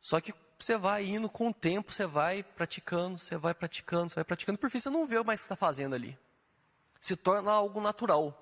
[0.00, 4.16] Só que você vai indo com o tempo, você vai praticando, você vai praticando, você
[4.16, 6.18] vai praticando, por fim você não vê mais o que está fazendo ali.
[7.00, 8.36] Se torna algo natural,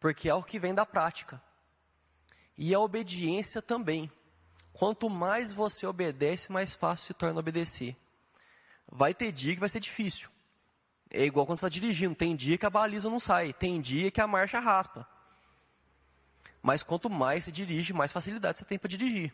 [0.00, 1.40] porque é algo que vem da prática.
[2.56, 4.10] E a obediência também.
[4.72, 7.96] Quanto mais você obedece, mais fácil se torna obedecer.
[8.90, 10.30] Vai ter dia que vai ser difícil.
[11.10, 12.14] É igual quando você está dirigindo.
[12.14, 13.52] Tem dia que a baliza não sai.
[13.52, 15.06] Tem dia que a marcha raspa.
[16.62, 19.32] Mas quanto mais você dirige, mais facilidade você tem para dirigir.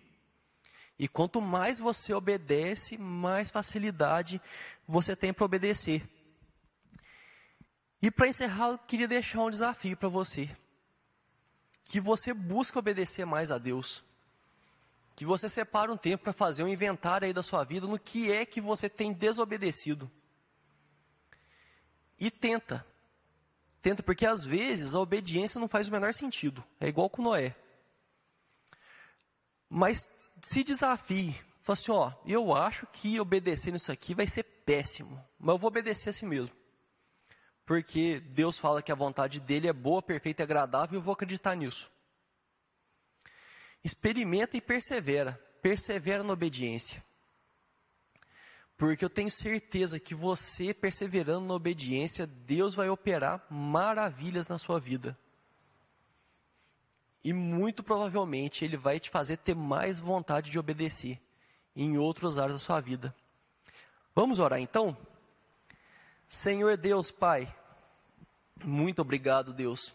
[0.99, 4.41] E quanto mais você obedece, mais facilidade
[4.87, 6.03] você tem para obedecer.
[8.01, 10.51] E para encerrar, eu queria deixar um desafio para você.
[11.85, 14.03] Que você busque obedecer mais a Deus.
[15.15, 18.33] Que você separe um tempo para fazer um inventário aí da sua vida no que
[18.33, 20.11] é que você tem desobedecido.
[22.19, 22.85] E tenta.
[23.81, 26.65] Tenta, porque às vezes a obediência não faz o menor sentido.
[26.81, 27.55] É igual com Noé.
[29.69, 30.09] Mas
[30.43, 31.35] se desafie.
[31.63, 35.25] Fala assim, ó, eu acho que obedecer nisso aqui vai ser péssimo.
[35.39, 36.55] Mas eu vou obedecer assim mesmo.
[37.65, 41.13] Porque Deus fala que a vontade dele é boa, perfeita e agradável, e eu vou
[41.13, 41.91] acreditar nisso.
[43.85, 45.41] Experimenta e persevera.
[45.63, 47.03] Persevera na obediência.
[48.77, 54.81] Porque eu tenho certeza que você, perseverando na obediência, Deus vai operar maravilhas na sua
[54.81, 55.17] vida.
[57.25, 61.21] E muito provavelmente Ele vai te fazer ter mais vontade de obedecer
[61.75, 63.15] em outros áreas da sua vida.
[64.15, 64.97] Vamos orar então?
[66.29, 67.55] Senhor Deus, Pai,
[68.65, 69.95] muito obrigado, Deus.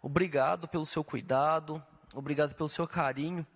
[0.00, 1.82] Obrigado pelo seu cuidado,
[2.12, 3.46] obrigado pelo seu carinho,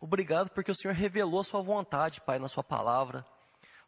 [0.00, 3.26] obrigado porque o Senhor revelou a sua vontade, Pai, na sua palavra.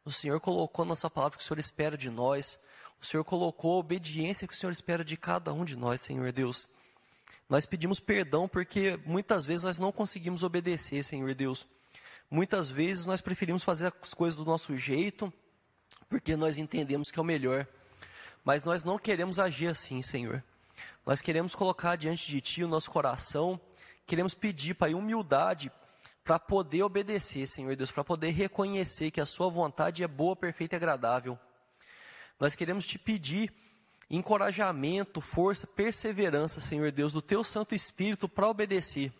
[0.05, 2.59] O Senhor colocou na sua palavra que o Senhor espera de nós.
[3.01, 6.33] O Senhor colocou a obediência que o Senhor espera de cada um de nós, Senhor
[6.33, 6.67] Deus.
[7.51, 11.67] Nós pedimos perdão porque muitas vezes nós não conseguimos obedecer, Senhor Deus.
[12.31, 15.33] Muitas vezes nós preferimos fazer as coisas do nosso jeito,
[16.09, 17.67] porque nós entendemos que é o melhor.
[18.45, 20.45] Mas nós não queremos agir assim, Senhor.
[21.05, 23.61] Nós queremos colocar diante de Ti o nosso coração,
[24.07, 25.73] queremos pedir, Pai, humildade
[26.23, 30.77] para poder obedecer, Senhor Deus, para poder reconhecer que a Sua vontade é boa, perfeita
[30.77, 31.37] e agradável.
[32.39, 33.53] Nós queremos te pedir
[34.11, 39.13] encorajamento, força, perseverança, Senhor Deus, do Teu Santo Espírito para obedecer.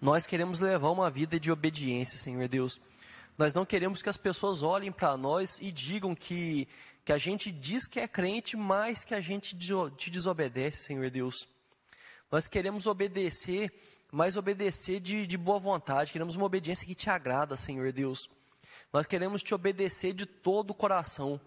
[0.00, 2.80] Nós queremos levar uma vida de obediência, Senhor Deus.
[3.36, 6.68] Nós não queremos que as pessoas olhem para nós e digam que,
[7.04, 9.56] que a gente diz que é crente, mas que a gente
[9.96, 11.48] te desobedece, Senhor Deus.
[12.30, 13.72] Nós queremos obedecer
[14.14, 18.30] mas obedecer de, de boa vontade, queremos uma obediência que te agrada, Senhor Deus.
[18.92, 21.40] Nós queremos te obedecer de todo o coração,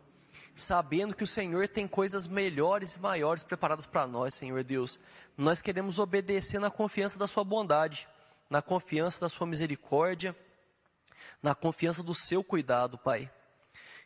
[0.58, 5.00] sabendo que o Senhor tem coisas melhores e maiores preparadas para nós, Senhor Deus.
[5.38, 8.08] Nós queremos obedecer na confiança da Sua bondade,
[8.50, 10.36] na confiança da Sua misericórdia,
[11.42, 13.32] na confiança do Seu cuidado, Pai.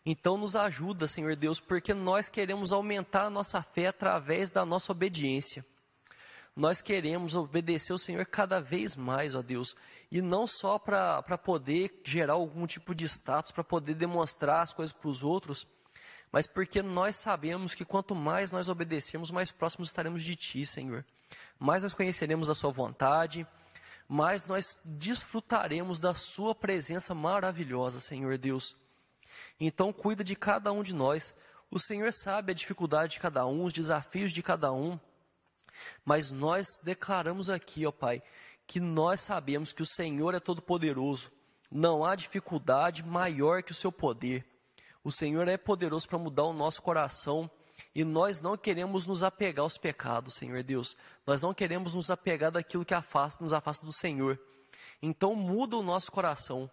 [0.05, 4.91] Então nos ajuda, Senhor Deus, porque nós queremos aumentar a nossa fé através da nossa
[4.91, 5.65] obediência
[6.55, 9.75] nós queremos obedecer o Senhor cada vez mais, ó Deus,
[10.11, 14.93] e não só para poder gerar algum tipo de status, para poder demonstrar as coisas
[14.93, 15.65] para os outros,
[16.31, 21.05] mas porque nós sabemos que quanto mais nós obedecemos, mais próximos estaremos de Ti, Senhor.
[21.59, 23.45] Mais nós conheceremos a Sua vontade,
[24.07, 28.75] mais nós desfrutaremos da Sua presença maravilhosa, Senhor Deus.
[29.59, 31.35] Então, cuida de cada um de nós.
[31.69, 34.99] O Senhor sabe a dificuldade de cada um, os desafios de cada um.
[36.05, 38.23] Mas nós declaramos aqui, ó Pai,
[38.65, 41.31] que nós sabemos que o Senhor é todo-poderoso.
[41.69, 44.45] Não há dificuldade maior que o seu poder.
[45.03, 47.49] O Senhor é poderoso para mudar o nosso coração
[47.93, 50.95] e nós não queremos nos apegar aos pecados, Senhor Deus.
[51.25, 54.39] Nós não queremos nos apegar daquilo que afasta, nos afasta do Senhor.
[55.01, 56.69] Então muda o nosso coração.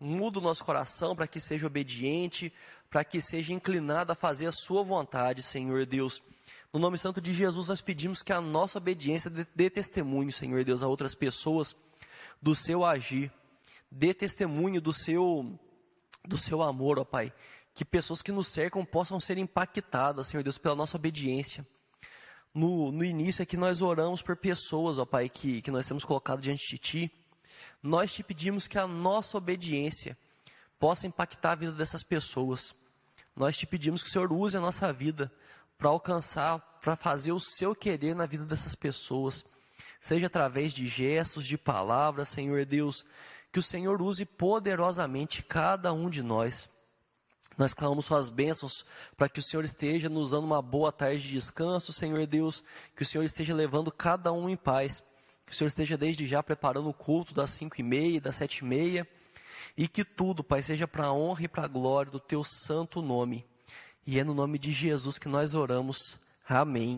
[0.00, 2.52] Muda o nosso coração para que seja obediente,
[2.88, 6.22] para que seja inclinado a fazer a sua vontade, Senhor Deus.
[6.72, 10.82] No nome santo de Jesus, nós pedimos que a nossa obediência dê testemunho, Senhor Deus,
[10.82, 11.74] a outras pessoas
[12.40, 13.32] do seu agir.
[13.90, 15.58] Dê testemunho do seu
[16.24, 17.32] do seu amor, ó Pai.
[17.78, 21.64] Que pessoas que nos cercam possam ser impactadas, Senhor Deus, pela nossa obediência.
[22.52, 26.04] No, no início é que nós oramos por pessoas, ó Pai, que, que nós temos
[26.04, 27.12] colocado diante de Ti.
[27.80, 30.18] Nós te pedimos que a nossa obediência
[30.76, 32.74] possa impactar a vida dessas pessoas.
[33.36, 35.30] Nós te pedimos que o Senhor use a nossa vida
[35.78, 39.44] para alcançar, para fazer o seu querer na vida dessas pessoas,
[40.00, 43.06] seja através de gestos, de palavras, Senhor Deus,
[43.52, 46.76] que o Senhor use poderosamente cada um de nós.
[47.58, 48.86] Nós clamamos suas bênçãos
[49.16, 52.62] para que o Senhor esteja nos dando uma boa tarde de descanso, Senhor Deus,
[52.94, 55.02] que o Senhor esteja levando cada um em paz,
[55.44, 58.58] que o Senhor esteja desde já preparando o culto das cinco e meia, das sete
[58.58, 59.08] e meia,
[59.76, 63.02] e que tudo, Pai, seja para a honra e para a glória do Teu santo
[63.02, 63.44] nome.
[64.06, 66.16] E é no nome de Jesus que nós oramos.
[66.48, 66.96] Amém.